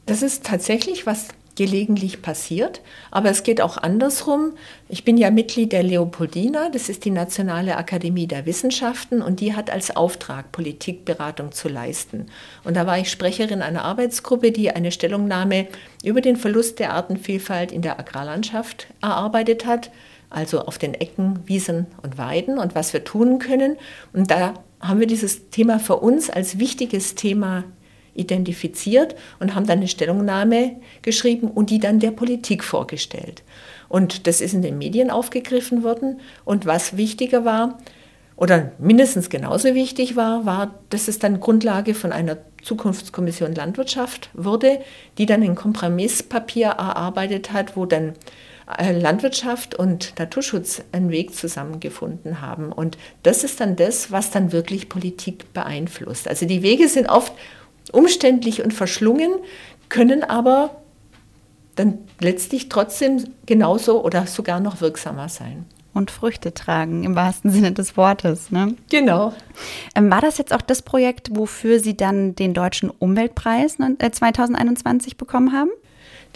Das 0.06 0.22
ist 0.22 0.46
tatsächlich 0.46 1.04
was 1.04 1.28
gelegentlich 1.58 2.22
passiert. 2.22 2.80
Aber 3.10 3.30
es 3.30 3.42
geht 3.42 3.60
auch 3.60 3.78
andersrum. 3.78 4.52
Ich 4.88 5.04
bin 5.04 5.16
ja 5.16 5.32
Mitglied 5.32 5.72
der 5.72 5.82
Leopoldina, 5.82 6.70
das 6.70 6.88
ist 6.88 7.04
die 7.04 7.10
Nationale 7.10 7.76
Akademie 7.76 8.28
der 8.28 8.46
Wissenschaften 8.46 9.20
und 9.20 9.40
die 9.40 9.56
hat 9.56 9.68
als 9.68 9.94
Auftrag, 9.94 10.52
Politikberatung 10.52 11.50
zu 11.50 11.68
leisten. 11.68 12.26
Und 12.62 12.76
da 12.76 12.86
war 12.86 12.98
ich 13.00 13.10
Sprecherin 13.10 13.60
einer 13.60 13.84
Arbeitsgruppe, 13.84 14.52
die 14.52 14.70
eine 14.70 14.92
Stellungnahme 14.92 15.66
über 16.04 16.20
den 16.20 16.36
Verlust 16.36 16.78
der 16.78 16.92
Artenvielfalt 16.92 17.72
in 17.72 17.82
der 17.82 17.98
Agrarlandschaft 17.98 18.86
erarbeitet 19.02 19.66
hat, 19.66 19.90
also 20.30 20.60
auf 20.60 20.78
den 20.78 20.94
Ecken, 20.94 21.40
Wiesen 21.46 21.86
und 22.02 22.18
Weiden 22.18 22.58
und 22.58 22.76
was 22.76 22.92
wir 22.92 23.02
tun 23.02 23.40
können. 23.40 23.76
Und 24.12 24.30
da 24.30 24.54
haben 24.80 25.00
wir 25.00 25.08
dieses 25.08 25.50
Thema 25.50 25.80
für 25.80 25.96
uns 25.96 26.30
als 26.30 26.60
wichtiges 26.60 27.16
Thema 27.16 27.64
identifiziert 28.18 29.14
und 29.40 29.54
haben 29.54 29.66
dann 29.66 29.78
eine 29.78 29.88
Stellungnahme 29.88 30.76
geschrieben 31.02 31.50
und 31.50 31.70
die 31.70 31.78
dann 31.78 32.00
der 32.00 32.10
Politik 32.10 32.64
vorgestellt. 32.64 33.42
Und 33.88 34.26
das 34.26 34.40
ist 34.40 34.54
in 34.54 34.62
den 34.62 34.78
Medien 34.78 35.10
aufgegriffen 35.10 35.82
worden. 35.82 36.20
Und 36.44 36.66
was 36.66 36.96
wichtiger 36.96 37.44
war, 37.44 37.78
oder 38.36 38.70
mindestens 38.78 39.30
genauso 39.30 39.74
wichtig 39.74 40.14
war, 40.14 40.46
war, 40.46 40.74
dass 40.90 41.08
es 41.08 41.18
dann 41.18 41.40
Grundlage 41.40 41.94
von 41.94 42.12
einer 42.12 42.38
Zukunftskommission 42.62 43.54
Landwirtschaft 43.54 44.30
wurde, 44.32 44.80
die 45.18 45.26
dann 45.26 45.42
ein 45.42 45.56
Kompromisspapier 45.56 46.68
erarbeitet 46.68 47.52
hat, 47.52 47.76
wo 47.76 47.84
dann 47.84 48.14
äh, 48.76 48.92
Landwirtschaft 48.92 49.74
und 49.74 50.14
Naturschutz 50.18 50.82
einen 50.92 51.10
Weg 51.10 51.34
zusammengefunden 51.34 52.40
haben. 52.40 52.70
Und 52.70 52.98
das 53.24 53.42
ist 53.42 53.60
dann 53.60 53.74
das, 53.74 54.12
was 54.12 54.30
dann 54.30 54.52
wirklich 54.52 54.88
Politik 54.88 55.52
beeinflusst. 55.52 56.28
Also 56.28 56.46
die 56.46 56.62
Wege 56.62 56.88
sind 56.88 57.08
oft 57.08 57.32
umständlich 57.94 58.62
und 58.62 58.72
verschlungen, 58.72 59.30
können 59.88 60.24
aber 60.24 60.82
dann 61.76 61.98
letztlich 62.20 62.68
trotzdem 62.68 63.24
genauso 63.46 64.04
oder 64.04 64.26
sogar 64.26 64.60
noch 64.60 64.80
wirksamer 64.80 65.28
sein. 65.28 65.64
Und 65.94 66.10
Früchte 66.10 66.54
tragen, 66.54 67.02
im 67.02 67.16
wahrsten 67.16 67.50
Sinne 67.50 67.72
des 67.72 67.96
Wortes. 67.96 68.50
Ne? 68.50 68.74
Genau. 68.90 69.32
Ähm, 69.94 70.10
war 70.10 70.20
das 70.20 70.38
jetzt 70.38 70.52
auch 70.52 70.62
das 70.62 70.82
Projekt, 70.82 71.30
wofür 71.32 71.80
Sie 71.80 71.96
dann 71.96 72.34
den 72.36 72.54
Deutschen 72.54 72.90
Umweltpreis 72.90 73.78
2021 73.78 75.12
äh, 75.12 75.16
bekommen 75.16 75.52
haben? 75.52 75.70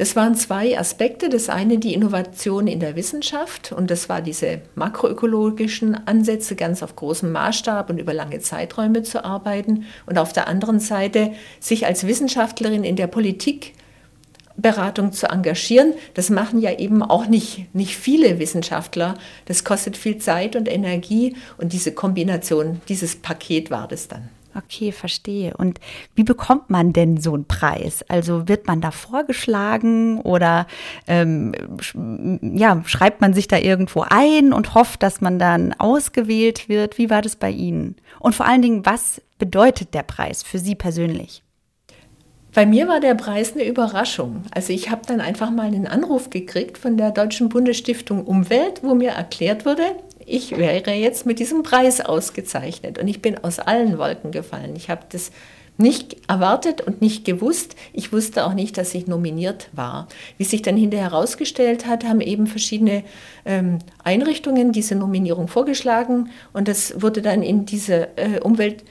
Das 0.03 0.17
waren 0.17 0.35
zwei 0.35 0.77
Aspekte. 0.77 1.29
Das 1.29 1.49
eine 1.49 1.79
die 1.79 1.95
Innovation 1.95 2.67
in 2.67 2.81
der 2.81 2.97
Wissenschaft 2.97 3.71
und 3.71 3.89
das 3.89 4.09
war 4.09 4.21
diese 4.21 4.61
makroökologischen 4.75 5.95
Ansätze, 6.09 6.57
ganz 6.57 6.83
auf 6.83 6.97
großem 6.97 7.31
Maßstab 7.31 7.89
und 7.89 8.01
über 8.01 8.13
lange 8.13 8.41
Zeiträume 8.41 9.05
zu 9.05 9.25
arbeiten. 9.25 9.85
Und 10.07 10.19
auf 10.19 10.33
der 10.33 10.49
anderen 10.49 10.81
Seite 10.81 11.35
sich 11.61 11.87
als 11.87 12.05
Wissenschaftlerin 12.05 12.83
in 12.83 12.97
der 12.97 13.07
Politik 13.07 13.75
Beratung 14.57 15.13
zu 15.13 15.29
engagieren. 15.29 15.95
Das 16.15 16.31
machen 16.31 16.61
ja 16.61 16.77
eben 16.77 17.05
auch 17.05 17.29
nicht, 17.29 17.73
nicht 17.73 17.97
viele 17.97 18.41
Wissenschaftler. 18.41 19.15
Das 19.45 19.63
kostet 19.63 19.97
viel 19.97 20.19
Zeit 20.19 20.57
und 20.57 20.69
Energie 20.69 21.37
und 21.59 21.73
diese 21.73 21.93
Kombination, 21.93 22.81
dieses 22.89 23.15
Paket 23.15 23.71
war 23.71 23.87
das 23.87 24.09
dann. 24.09 24.31
Okay, 24.55 24.93
verstehe. 24.93 25.55
Und 25.57 25.81
wie 26.15 26.25
bekommt 26.25 26.69
man 26.69 26.93
denn 26.93 27.19
so 27.19 27.33
einen 27.35 27.47
Preis? 27.47 28.05
Also 28.09 28.49
wird 28.49 28.67
man 28.67 28.81
da 28.81 28.91
vorgeschlagen 28.91 30.21
oder 30.21 30.67
ähm, 31.07 31.53
sch 31.81 31.97
ja, 32.43 32.83
schreibt 32.85 33.21
man 33.21 33.33
sich 33.33 33.49
da 33.49 33.57
irgendwo 33.57 34.05
ein 34.09 34.53
und 34.53 34.75
hofft, 34.75 35.03
dass 35.03 35.21
man 35.21 35.39
dann 35.39 35.73
ausgewählt 35.79 36.69
wird? 36.69 36.99
Wie 36.99 37.09
war 37.09 37.23
das 37.23 37.37
bei 37.37 37.51
Ihnen? 37.51 37.97
Und 38.19 38.35
vor 38.35 38.47
allen 38.47 38.63
Dingen, 38.63 38.85
was 38.85 39.23
bedeutet 39.39 39.95
der 39.95 40.03
Preis 40.03 40.43
für 40.43 40.59
Sie 40.59 40.75
persönlich? 40.75 41.43
Bei 42.55 42.67
mir 42.67 42.87
war 42.87 43.01
der 43.01 43.15
Preis 43.15 43.55
eine 43.55 43.65
Überraschung. 43.65 44.43
Also 44.51 44.75
ich 44.75 44.91
habe 44.91 45.03
dann 45.07 45.23
einfach 45.23 45.51
mal 45.51 45.67
einen 45.67 45.87
Anruf 45.87 46.29
gekriegt 46.29 46.77
von 46.77 46.99
der 46.99 47.11
Deutschen 47.11 47.49
Bundesstiftung 47.49 48.27
Umwelt, 48.27 48.83
wo 48.83 48.95
mir 48.95 49.13
erklärt 49.13 49.65
wurde, 49.65 49.85
ich 50.27 50.57
wäre 50.57 50.93
jetzt 50.93 51.27
mit 51.27 51.39
diesem 51.39 51.63
Preis 51.63 52.01
ausgezeichnet. 52.01 52.99
Und 52.99 53.09
ich 53.09 53.23
bin 53.23 53.39
aus 53.39 53.59
allen 53.59 53.99
Wolken 53.99 54.31
gefallen. 54.31 54.75
Ich 54.77 54.91
habe 54.91 55.03
das 55.11 55.31
nicht 55.79 56.17
erwartet 56.29 56.81
und 56.81 57.01
nicht 57.01 57.25
gewusst. 57.25 57.77
Ich 57.93 58.13
wusste 58.13 58.47
auch 58.47 58.55
nicht, 58.55 58.77
dass 58.77 58.95
ich 58.95 59.07
nominiert 59.07 59.69
war. 59.73 60.07
Wie 60.37 60.45
sich 60.45 60.63
dann 60.63 60.77
hinterher 60.77 61.11
herausgestellt 61.11 61.87
hat, 61.87 62.05
haben 62.05 62.21
eben 62.21 62.47
verschiedene 62.47 63.05
ähm, 63.45 63.79
Einrichtungen 64.05 64.73
diese 64.73 64.95
Nominierung 64.95 65.49
vorgeschlagen 65.49 66.31
und 66.53 66.69
das 66.69 67.01
wurde 67.01 67.23
dann 67.23 67.43
in 67.43 67.65
diese 67.65 68.17
äh, 68.17 68.39
Umwelt, 68.41 68.85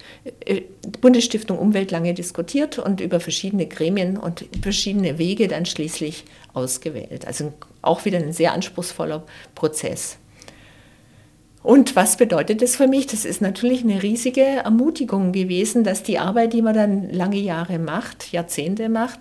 äh, 0.46 0.62
Bundesstiftung 1.02 1.60
Umwelt 1.60 1.92
lange 1.92 2.14
diskutiert 2.14 2.80
und 2.80 3.00
über 3.00 3.20
verschiedene 3.20 3.68
Gremien 3.68 4.18
und 4.18 4.46
verschiedene 4.62 5.18
Wege 5.18 5.48
dann 5.48 5.66
schließlich 5.66 6.26
ausgewählt. 6.54 7.28
Also 7.28 7.54
auch 7.82 8.06
wieder 8.06 8.18
ein 8.18 8.34
sehr 8.34 8.54
anspruchsvoller 8.54 9.24
Prozess. 9.56 10.18
Und 11.64 11.96
was 11.96 12.18
bedeutet 12.18 12.62
das 12.62 12.76
für 12.76 12.88
mich? 12.88 13.08
Das 13.08 13.24
ist 13.24 13.42
natürlich 13.42 13.84
eine 13.84 14.02
riesige 14.02 14.42
Ermutigung 14.42 15.32
gewesen, 15.32 15.84
dass 15.84 16.02
die 16.02 16.18
Arbeit, 16.18 16.54
die 16.54 16.62
man 16.62 16.74
dann 16.74 17.10
lange 17.12 17.38
Jahre 17.38 17.78
macht, 17.78 18.32
Jahrzehnte 18.32 18.90
macht, 18.90 19.20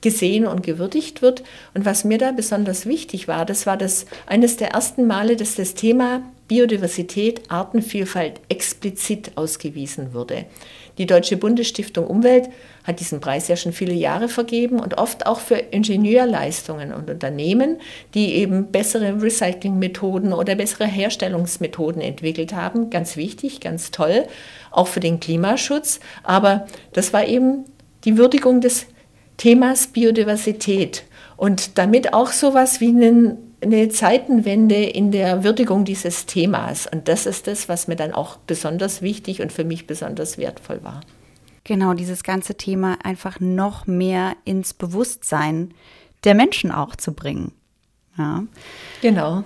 gesehen 0.00 0.46
und 0.46 0.62
gewürdigt 0.62 1.22
wird. 1.22 1.42
Und 1.74 1.84
was 1.84 2.04
mir 2.04 2.18
da 2.18 2.32
besonders 2.32 2.86
wichtig 2.86 3.26
war, 3.26 3.46
das 3.46 3.66
war 3.66 3.76
das 3.76 4.06
eines 4.26 4.56
der 4.56 4.72
ersten 4.72 5.06
Male, 5.06 5.36
dass 5.36 5.54
das 5.54 5.74
Thema 5.74 6.22
Biodiversität, 6.46 7.50
Artenvielfalt 7.50 8.40
explizit 8.48 9.32
ausgewiesen 9.36 10.14
wurde. 10.14 10.46
Die 10.98 11.06
Deutsche 11.06 11.36
Bundesstiftung 11.36 12.06
Umwelt 12.06 12.48
hat 12.84 13.00
diesen 13.00 13.20
Preis 13.20 13.48
ja 13.48 13.56
schon 13.56 13.72
viele 13.72 13.94
Jahre 13.94 14.28
vergeben 14.28 14.80
und 14.80 14.98
oft 14.98 15.26
auch 15.26 15.40
für 15.40 15.54
Ingenieurleistungen 15.54 16.92
und 16.92 17.08
Unternehmen, 17.08 17.78
die 18.14 18.34
eben 18.34 18.72
bessere 18.72 19.22
Recyclingmethoden 19.22 20.32
oder 20.32 20.56
bessere 20.56 20.86
Herstellungsmethoden 20.86 22.02
entwickelt 22.02 22.52
haben. 22.52 22.90
Ganz 22.90 23.16
wichtig, 23.16 23.60
ganz 23.60 23.92
toll, 23.92 24.26
auch 24.70 24.88
für 24.88 25.00
den 25.00 25.20
Klimaschutz. 25.20 26.00
Aber 26.24 26.66
das 26.92 27.12
war 27.12 27.26
eben 27.26 27.64
die 28.04 28.18
Würdigung 28.18 28.60
des 28.60 28.86
Themas 29.36 29.86
Biodiversität 29.86 31.04
und 31.36 31.78
damit 31.78 32.12
auch 32.12 32.32
sowas 32.32 32.80
wie 32.80 32.88
einen 32.88 33.47
eine 33.60 33.88
Zeitenwende 33.88 34.76
in 34.76 35.10
der 35.10 35.44
Würdigung 35.44 35.84
dieses 35.84 36.26
Themas. 36.26 36.86
Und 36.86 37.08
das 37.08 37.26
ist 37.26 37.46
das, 37.46 37.68
was 37.68 37.88
mir 37.88 37.96
dann 37.96 38.12
auch 38.12 38.36
besonders 38.36 39.02
wichtig 39.02 39.42
und 39.42 39.52
für 39.52 39.64
mich 39.64 39.86
besonders 39.86 40.38
wertvoll 40.38 40.82
war. 40.82 41.00
Genau, 41.64 41.94
dieses 41.94 42.22
ganze 42.22 42.54
Thema 42.54 42.98
einfach 43.02 43.40
noch 43.40 43.86
mehr 43.86 44.36
ins 44.44 44.74
Bewusstsein 44.74 45.74
der 46.24 46.34
Menschen 46.34 46.70
auch 46.72 46.96
zu 46.96 47.12
bringen. 47.12 47.52
Ja. 48.16 48.44
Genau. 49.02 49.44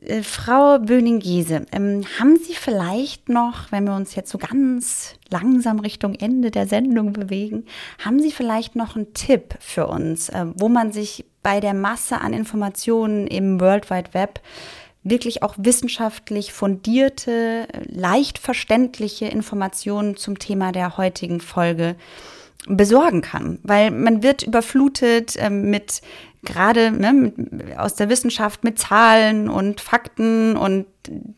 Äh, 0.00 0.22
Frau 0.22 0.78
Böning-Giese, 0.78 1.66
ähm, 1.72 2.02
haben 2.18 2.36
Sie 2.36 2.54
vielleicht 2.54 3.28
noch, 3.28 3.70
wenn 3.72 3.84
wir 3.84 3.94
uns 3.94 4.14
jetzt 4.14 4.30
so 4.30 4.38
ganz 4.38 5.14
langsam 5.30 5.80
Richtung 5.80 6.14
Ende 6.14 6.50
der 6.50 6.66
Sendung 6.66 7.12
bewegen, 7.12 7.64
haben 8.04 8.20
Sie 8.20 8.32
vielleicht 8.32 8.76
noch 8.76 8.96
einen 8.96 9.14
Tipp 9.14 9.54
für 9.60 9.86
uns, 9.86 10.28
äh, 10.28 10.46
wo 10.54 10.68
man 10.68 10.92
sich 10.92 11.24
bei 11.42 11.60
der 11.60 11.74
Masse 11.74 12.20
an 12.20 12.32
Informationen 12.32 13.26
im 13.26 13.60
World 13.60 13.90
Wide 13.90 14.14
Web 14.14 14.40
wirklich 15.04 15.44
auch 15.44 15.54
wissenschaftlich 15.56 16.52
fundierte, 16.52 17.68
leicht 17.84 18.38
verständliche 18.38 19.26
Informationen 19.26 20.16
zum 20.16 20.40
Thema 20.40 20.72
der 20.72 20.96
heutigen 20.96 21.40
Folge 21.40 21.94
besorgen 22.68 23.22
kann, 23.22 23.58
weil 23.62 23.90
man 23.90 24.22
wird 24.22 24.42
überflutet 24.42 25.36
äh, 25.36 25.50
mit 25.50 26.02
gerade 26.46 26.90
ne, 26.92 27.32
aus 27.76 27.94
der 27.94 28.08
Wissenschaft 28.08 28.64
mit 28.64 28.78
Zahlen 28.78 29.48
und 29.50 29.80
Fakten 29.80 30.56
und 30.56 30.86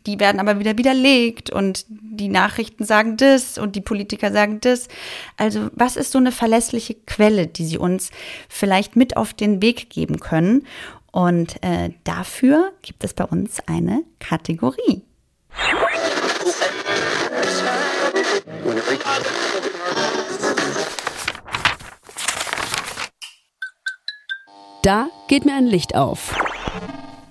die 0.07 0.21
werden 0.21 0.41
aber 0.41 0.59
wieder 0.61 0.79
widerlegt 0.79 1.51
und 1.51 1.85
die 1.89 2.29
Nachrichten 2.29 2.85
sagen 2.85 3.17
das 3.17 3.59
und 3.59 3.75
die 3.75 3.81
Politiker 3.81 4.33
sagen 4.33 4.61
das. 4.61 4.89
Also 5.37 5.71
was 5.73 5.97
ist 5.97 6.13
so 6.13 6.19
eine 6.19 6.33
verlässliche 6.33 6.95
Quelle, 6.95 7.47
die 7.47 7.65
sie 7.65 7.79
uns 7.79 8.11
vielleicht 8.49 8.97
mit 8.97 9.17
auf 9.17 9.35
den 9.35 9.61
Weg 9.63 9.91
geben 9.91 10.21
können? 10.21 10.67
Und 11.11 11.63
äh, 11.63 11.91
dafür 12.05 12.73
gibt 12.83 13.03
es 13.03 13.15
bei 13.15 13.25
uns 13.25 13.61
eine 13.67 14.03
Kategorie. 14.21 15.03
Da 24.89 25.11
geht 25.27 25.45
mir 25.45 25.55
ein 25.55 25.67
Licht 25.67 25.97
auf. 25.97 26.35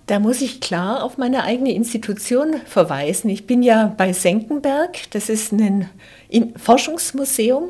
Da 0.05 0.19
muss 0.19 0.41
ich 0.41 0.61
klar 0.61 1.03
auf 1.03 1.17
meine 1.17 1.43
eigene 1.43 1.73
Institution 1.73 2.61
verweisen. 2.67 3.31
Ich 3.31 3.47
bin 3.47 3.63
ja 3.63 3.95
bei 3.97 4.13
Senckenberg, 4.13 5.09
das 5.09 5.27
ist 5.27 5.51
ein 5.53 5.89
Forschungsmuseum. 6.55 7.69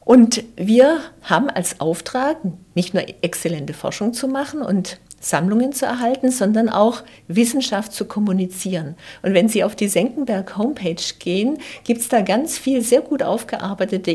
Und 0.00 0.44
wir 0.56 1.00
haben 1.22 1.48
als 1.48 1.80
Auftrag, 1.80 2.36
nicht 2.74 2.92
nur 2.92 3.04
exzellente 3.22 3.72
Forschung 3.72 4.12
zu 4.12 4.28
machen 4.28 4.60
und 4.60 4.98
Sammlungen 5.20 5.72
zu 5.72 5.86
erhalten, 5.86 6.30
sondern 6.30 6.68
auch 6.68 7.02
Wissenschaft 7.26 7.94
zu 7.94 8.04
kommunizieren. 8.04 8.94
Und 9.22 9.32
wenn 9.32 9.48
Sie 9.48 9.64
auf 9.64 9.74
die 9.74 9.88
Senckenberg 9.88 10.58
Homepage 10.58 11.02
gehen, 11.18 11.56
gibt 11.84 12.02
es 12.02 12.10
da 12.10 12.20
ganz 12.20 12.58
viel 12.58 12.82
sehr 12.82 13.00
gut 13.00 13.22
aufgearbeitete 13.22 14.10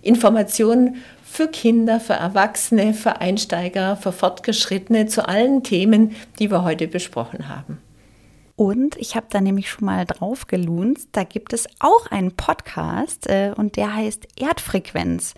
Informationen 0.00 0.96
für 1.30 1.46
Kinder, 1.46 2.00
für 2.00 2.14
Erwachsene, 2.14 2.92
für 2.92 3.20
Einsteiger, 3.20 3.96
für 3.96 4.10
Fortgeschrittene 4.10 5.06
zu 5.06 5.28
allen 5.28 5.62
Themen, 5.62 6.16
die 6.40 6.50
wir 6.50 6.64
heute 6.64 6.88
besprochen 6.88 7.48
haben. 7.48 7.78
Und 8.56 8.96
ich 8.96 9.16
habe 9.16 9.26
da 9.30 9.40
nämlich 9.40 9.70
schon 9.70 9.86
mal 9.86 10.04
drauf 10.04 10.48
gelunzt. 10.48 11.08
Da 11.12 11.22
gibt 11.22 11.52
es 11.52 11.66
auch 11.78 12.10
einen 12.10 12.32
Podcast 12.32 13.26
äh, 13.26 13.52
und 13.56 13.76
der 13.76 13.94
heißt 13.94 14.26
Erdfrequenz, 14.38 15.34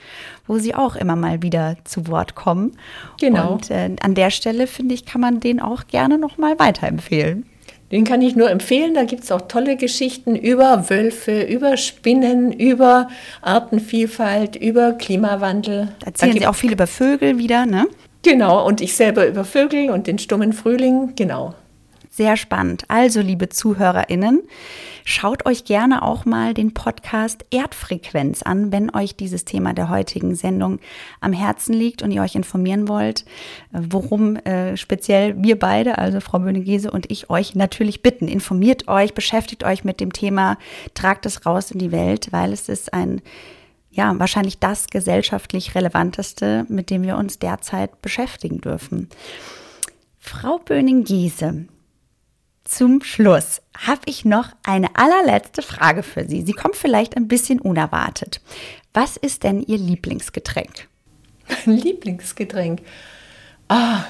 wo 0.47 0.59
sie 0.59 0.75
auch 0.75 0.97
immer 0.97 1.15
mal 1.15 1.43
wieder 1.43 1.77
zu 1.85 2.09
Wort 2.09 2.35
kommen. 2.35 2.77
Genau. 3.21 3.53
Und 3.53 3.71
äh, 3.71 3.95
an 4.01 4.15
der 4.15 4.31
Stelle 4.31 4.67
finde 4.67 4.95
ich, 4.95 5.05
kann 5.05 5.21
man 5.21 5.41
den 5.41 5.61
auch 5.61 5.87
gerne 5.87 6.19
noch 6.19 6.39
mal 6.39 6.59
weiterempfehlen. 6.59 7.47
Den 7.93 8.05
kann 8.05 8.23
ich 8.23 8.35
nur 8.35 8.51
empfehlen. 8.51 8.95
Da 8.95 9.05
gibt 9.05 9.25
es 9.25 9.31
auch 9.31 9.43
tolle 9.43 9.77
Geschichten 9.77 10.35
über 10.35 10.89
Wölfe, 10.89 11.43
über 11.43 11.77
Spinnen, 11.77 12.51
über 12.51 13.09
Artenvielfalt, 13.43 14.57
über 14.57 14.93
Klimawandel. 14.93 15.89
Da 16.01 16.07
erzählen 16.07 16.33
da 16.33 16.41
Sie 16.41 16.47
auch 16.47 16.55
viel 16.55 16.73
über 16.73 16.87
Vögel 16.87 17.39
wieder, 17.39 17.67
ne? 17.67 17.87
Genau, 18.23 18.67
und 18.67 18.81
ich 18.81 18.97
selber 18.97 19.27
über 19.27 19.45
Vögel 19.45 19.91
und 19.91 20.07
den 20.07 20.19
stummen 20.19 20.53
Frühling, 20.53 21.13
genau. 21.17 21.55
Sehr 22.13 22.37
spannend. 22.37 22.85
Also, 22.89 23.21
liebe 23.21 23.49
ZuhörerInnen, 23.49 24.43
Schaut 25.05 25.47
euch 25.47 25.65
gerne 25.65 26.03
auch 26.03 26.25
mal 26.25 26.55
den 26.55 26.75
Podcast 26.75 27.45
Erdfrequenz 27.51 28.43
an, 28.43 28.71
wenn 28.71 28.95
euch 28.95 29.17
dieses 29.17 29.45
Thema 29.45 29.73
der 29.73 29.89
heutigen 29.89 30.37
Sendung 30.37 30.79
am 31.21 31.33
Herzen 31.33 31.73
liegt 31.73 32.03
und 32.03 32.13
ihr 32.13 32.23
euch 32.23 32.37
informieren 32.37 32.87
wollt, 32.87 33.25
worum 33.73 34.37
äh, 34.37 34.77
speziell 34.77 35.35
wir 35.43 35.59
beide, 35.59 35.99
also 35.99 36.21
Frau 36.21 36.39
Böhne-Gese 36.39 36.91
und 36.91 37.11
ich, 37.11 37.31
euch 37.31 37.55
natürlich 37.55 38.03
bitten. 38.03 38.29
Informiert 38.29 38.87
euch, 38.87 39.15
beschäftigt 39.15 39.65
euch 39.65 39.83
mit 39.83 39.99
dem 39.99 40.13
Thema, 40.13 40.57
tragt 40.95 41.27
es 41.27 41.45
raus 41.47 41.73
in 41.73 41.81
die 41.81 41.93
Welt, 41.93 42.29
weil 42.31 42.53
es 42.53 42.69
ist 42.69 42.95
ein 42.95 43.23
ja, 43.95 44.19
wahrscheinlich 44.19 44.59
das 44.59 44.87
gesellschaftlich 44.87 45.75
relevanteste, 45.75 46.65
mit 46.69 46.89
dem 46.89 47.03
wir 47.03 47.19
uns 47.19 47.39
derzeit 47.39 48.01
beschäftigen 48.01 48.59
dürfen. 48.63 49.11
Frau 50.19 50.59
Böning-Giese, 50.59 51.67
zum 52.65 53.03
Schluss 53.03 53.61
habe 53.77 54.03
ich 54.07 54.25
noch 54.25 54.49
eine 54.63 54.89
allerletzte 54.95 55.63
Frage 55.63 56.03
für 56.03 56.27
Sie. 56.29 56.43
Sie 56.43 56.53
kommt 56.53 56.77
vielleicht 56.77 57.17
ein 57.17 57.29
bisschen 57.29 57.61
unerwartet. 57.61 58.41
Was 58.95 59.17
ist 59.17 59.43
denn 59.43 59.63
Ihr 59.63 59.79
Lieblingsgetränk? 59.79 60.89
Mein 61.67 61.77
Lieblingsgetränk? 61.79 62.83
Ah, 63.69 64.05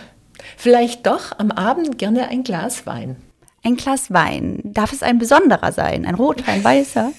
vielleicht 0.56 1.06
doch 1.06 1.38
am 1.38 1.50
Abend 1.50 1.98
gerne 1.98 2.28
ein 2.28 2.42
Glas 2.42 2.86
Wein. 2.86 3.16
Ein 3.64 3.76
Glas 3.76 4.10
Wein. 4.12 4.60
Darf 4.64 4.92
es 4.92 5.02
ein 5.02 5.18
besonderer 5.18 5.72
sein? 5.72 6.04
Ein 6.04 6.16
Rotwein, 6.16 6.62
weißer? 6.64 7.12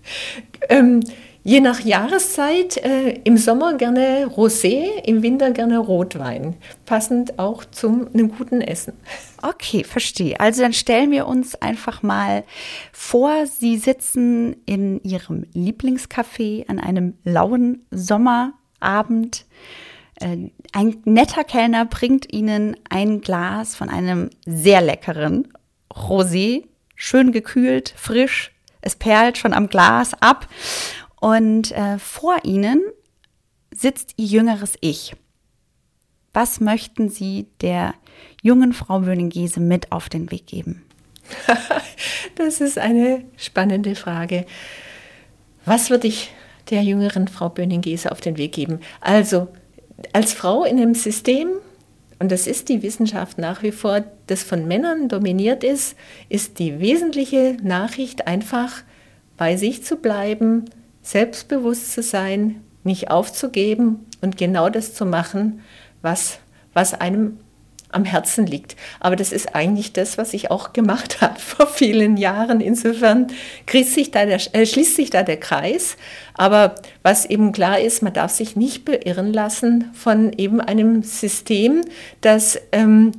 ähm, 0.68 1.02
Je 1.46 1.60
nach 1.60 1.78
Jahreszeit, 1.78 2.76
äh, 2.78 3.20
im 3.22 3.36
Sommer 3.36 3.74
gerne 3.74 4.26
Rosé, 4.26 4.88
im 5.04 5.22
Winter 5.22 5.52
gerne 5.52 5.78
Rotwein. 5.78 6.56
Passend 6.86 7.38
auch 7.38 7.64
zum 7.64 8.08
einem 8.12 8.36
guten 8.36 8.60
Essen. 8.60 8.94
Okay, 9.42 9.84
verstehe. 9.84 10.40
Also 10.40 10.62
dann 10.62 10.72
stellen 10.72 11.12
wir 11.12 11.28
uns 11.28 11.54
einfach 11.54 12.02
mal 12.02 12.42
vor, 12.90 13.46
Sie 13.46 13.76
sitzen 13.76 14.56
in 14.66 15.00
Ihrem 15.04 15.46
Lieblingscafé 15.54 16.68
an 16.68 16.80
einem 16.80 17.14
lauen 17.22 17.86
Sommerabend. 17.92 19.44
Äh, 20.18 20.50
ein 20.72 20.96
netter 21.04 21.44
Kellner 21.44 21.84
bringt 21.84 22.34
Ihnen 22.34 22.76
ein 22.90 23.20
Glas 23.20 23.76
von 23.76 23.88
einem 23.88 24.30
sehr 24.46 24.82
leckeren 24.82 25.46
Rosé, 25.94 26.64
schön 26.96 27.30
gekühlt, 27.30 27.94
frisch. 27.96 28.50
Es 28.80 28.96
perlt 28.96 29.38
schon 29.38 29.52
am 29.52 29.68
Glas 29.68 30.12
ab 30.20 30.48
und 31.26 31.72
äh, 31.72 31.98
vor 31.98 32.44
ihnen 32.44 32.80
sitzt 33.74 34.12
ihr 34.16 34.26
jüngeres 34.26 34.78
Ich. 34.80 35.16
Was 36.32 36.60
möchten 36.60 37.08
Sie 37.08 37.48
der 37.62 37.94
jungen 38.44 38.72
Frau 38.72 39.04
Wöning-Giese 39.04 39.58
mit 39.58 39.90
auf 39.90 40.08
den 40.08 40.30
Weg 40.30 40.46
geben? 40.46 40.84
das 42.36 42.60
ist 42.60 42.78
eine 42.78 43.24
spannende 43.36 43.96
Frage. 43.96 44.46
Was 45.64 45.90
würde 45.90 46.06
ich 46.06 46.30
der 46.70 46.84
jüngeren 46.84 47.26
Frau 47.26 47.48
Böning-Giese 47.48 48.12
auf 48.12 48.20
den 48.20 48.38
Weg 48.38 48.52
geben? 48.52 48.78
Also, 49.00 49.48
als 50.12 50.32
Frau 50.32 50.62
in 50.62 50.76
einem 50.76 50.94
System, 50.94 51.48
und 52.20 52.30
das 52.30 52.46
ist 52.46 52.68
die 52.68 52.84
Wissenschaft 52.84 53.36
nach 53.36 53.64
wie 53.64 53.72
vor, 53.72 54.04
das 54.28 54.44
von 54.44 54.68
Männern 54.68 55.08
dominiert 55.08 55.64
ist, 55.64 55.96
ist 56.28 56.60
die 56.60 56.78
wesentliche 56.78 57.56
Nachricht 57.64 58.28
einfach, 58.28 58.84
bei 59.36 59.56
sich 59.56 59.82
zu 59.82 59.96
bleiben, 59.96 60.66
selbstbewusst 61.06 61.92
zu 61.92 62.02
sein, 62.02 62.62
nicht 62.82 63.10
aufzugeben 63.10 64.06
und 64.20 64.36
genau 64.36 64.68
das 64.68 64.92
zu 64.92 65.06
machen, 65.06 65.60
was, 66.02 66.38
was 66.74 66.94
einem 66.94 67.38
am 67.90 68.04
Herzen 68.04 68.46
liegt. 68.46 68.74
Aber 68.98 69.14
das 69.14 69.32
ist 69.32 69.54
eigentlich 69.54 69.92
das, 69.92 70.18
was 70.18 70.34
ich 70.34 70.50
auch 70.50 70.72
gemacht 70.72 71.20
habe 71.20 71.38
vor 71.38 71.68
vielen 71.68 72.16
Jahren. 72.16 72.60
Insofern 72.60 73.28
sich 73.70 74.10
der, 74.10 74.40
äh, 74.54 74.66
schließt 74.66 74.96
sich 74.96 75.10
da 75.10 75.22
der 75.22 75.38
Kreis. 75.38 75.96
Aber 76.34 76.74
was 77.02 77.24
eben 77.24 77.52
klar 77.52 77.78
ist, 77.80 78.02
man 78.02 78.12
darf 78.12 78.32
sich 78.32 78.56
nicht 78.56 78.84
beirren 78.84 79.32
lassen 79.32 79.90
von 79.94 80.32
eben 80.32 80.60
einem 80.60 81.02
System, 81.04 81.82
das 82.20 82.60
ähm, 82.72 83.12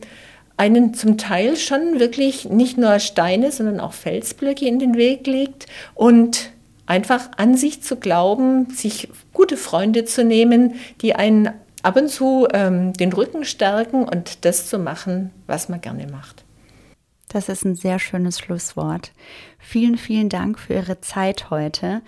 einen 0.57 0.93
zum 0.93 1.17
Teil 1.17 1.55
schon 1.55 1.99
wirklich 1.99 2.49
nicht 2.49 2.77
nur 2.77 2.99
Steine, 2.99 3.51
sondern 3.51 3.79
auch 3.79 3.93
Felsblöcke 3.93 4.67
in 4.67 4.79
den 4.79 4.97
Weg 4.97 5.25
legt 5.25 5.67
und 5.93 6.51
einfach 6.87 7.29
an 7.37 7.55
sich 7.55 7.83
zu 7.83 7.97
glauben, 7.97 8.69
sich 8.71 9.09
gute 9.33 9.57
Freunde 9.57 10.05
zu 10.05 10.23
nehmen, 10.23 10.75
die 11.01 11.13
einen 11.13 11.49
ab 11.83 11.95
und 11.95 12.09
zu 12.09 12.47
ähm, 12.53 12.93
den 12.93 13.13
Rücken 13.13 13.45
stärken 13.45 14.03
und 14.03 14.45
das 14.45 14.67
zu 14.67 14.79
machen, 14.79 15.31
was 15.45 15.69
man 15.69 15.81
gerne 15.81 16.07
macht. 16.07 16.43
Das 17.29 17.49
ist 17.49 17.65
ein 17.65 17.75
sehr 17.75 17.99
schönes 17.99 18.39
Schlusswort. 18.39 19.11
Vielen, 19.59 19.97
vielen 19.97 20.29
Dank 20.29 20.59
für 20.59 20.75
Ihre 20.75 21.01
Zeit 21.01 21.49
heute. 21.49 22.01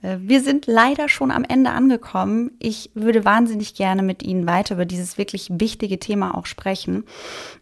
Äh, 0.00 0.16
wir 0.20 0.40
sind 0.40 0.66
leider 0.66 1.10
schon 1.10 1.30
am 1.30 1.44
Ende 1.44 1.70
angekommen. 1.70 2.52
Ich 2.58 2.90
würde 2.94 3.26
wahnsinnig 3.26 3.74
gerne 3.74 4.02
mit 4.02 4.22
Ihnen 4.22 4.46
weiter 4.46 4.76
über 4.76 4.86
dieses 4.86 5.18
wirklich 5.18 5.48
wichtige 5.50 5.98
Thema 5.98 6.34
auch 6.36 6.46
sprechen. 6.46 7.04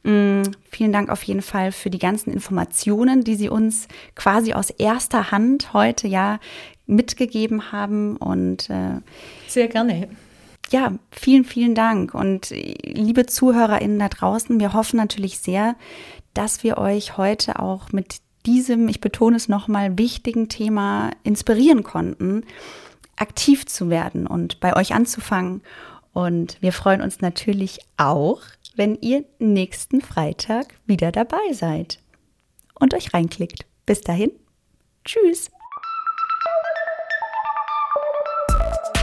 Mm, 0.05 0.43
vielen 0.71 0.93
Dank 0.93 1.11
auf 1.11 1.25
jeden 1.25 1.43
Fall 1.43 1.73
für 1.73 1.91
die 1.91 1.99
ganzen 1.99 2.33
Informationen, 2.33 3.25
die 3.25 3.35
Sie 3.35 3.49
uns 3.49 3.89
quasi 4.15 4.53
aus 4.53 4.71
erster 4.71 5.33
Hand 5.33 5.73
heute 5.73 6.07
ja 6.07 6.39
mitgegeben 6.87 7.73
haben 7.73 8.17
und 8.19 8.71
äh, 8.71 9.01
sehr 9.49 9.67
gerne 9.67 10.09
ja, 10.73 10.93
vielen, 11.11 11.45
vielen 11.45 11.75
Dank. 11.75 12.15
Und 12.15 12.53
äh, 12.53 12.75
liebe 12.85 13.27
ZuhörerInnen 13.27 13.99
da 13.99 14.09
draußen, 14.09 14.61
wir 14.61 14.73
hoffen 14.73 14.97
natürlich 14.97 15.41
sehr, 15.41 15.75
dass 16.35 16.63
wir 16.63 16.79
euch 16.79 17.17
heute 17.17 17.59
auch 17.59 17.93
mit 17.93 18.17
diesem, 18.47 18.89
ich 18.89 19.01
betone 19.01 19.37
es 19.37 19.49
nochmal, 19.49 19.99
wichtigen 19.99 20.49
Thema 20.49 21.11
inspirieren 21.23 21.83
konnten, 21.83 22.45
aktiv 23.17 23.67
zu 23.67 23.91
werden 23.91 24.27
und 24.27 24.61
bei 24.61 24.75
euch 24.77 24.95
anzufangen. 24.95 25.63
Und 26.13 26.57
wir 26.61 26.73
freuen 26.73 27.03
uns 27.03 27.21
natürlich 27.21 27.81
auch, 27.97 28.41
wenn 28.75 28.97
ihr 29.01 29.25
nächsten 29.39 30.01
Freitag 30.01 30.75
wieder 30.87 31.13
dabei 31.13 31.53
seid. 31.53 31.99
und 32.81 32.95
euch 32.95 33.13
reinklickt. 33.13 33.67
Bis 33.85 34.01
dahin, 34.01 34.33
tschüss. 35.05 35.51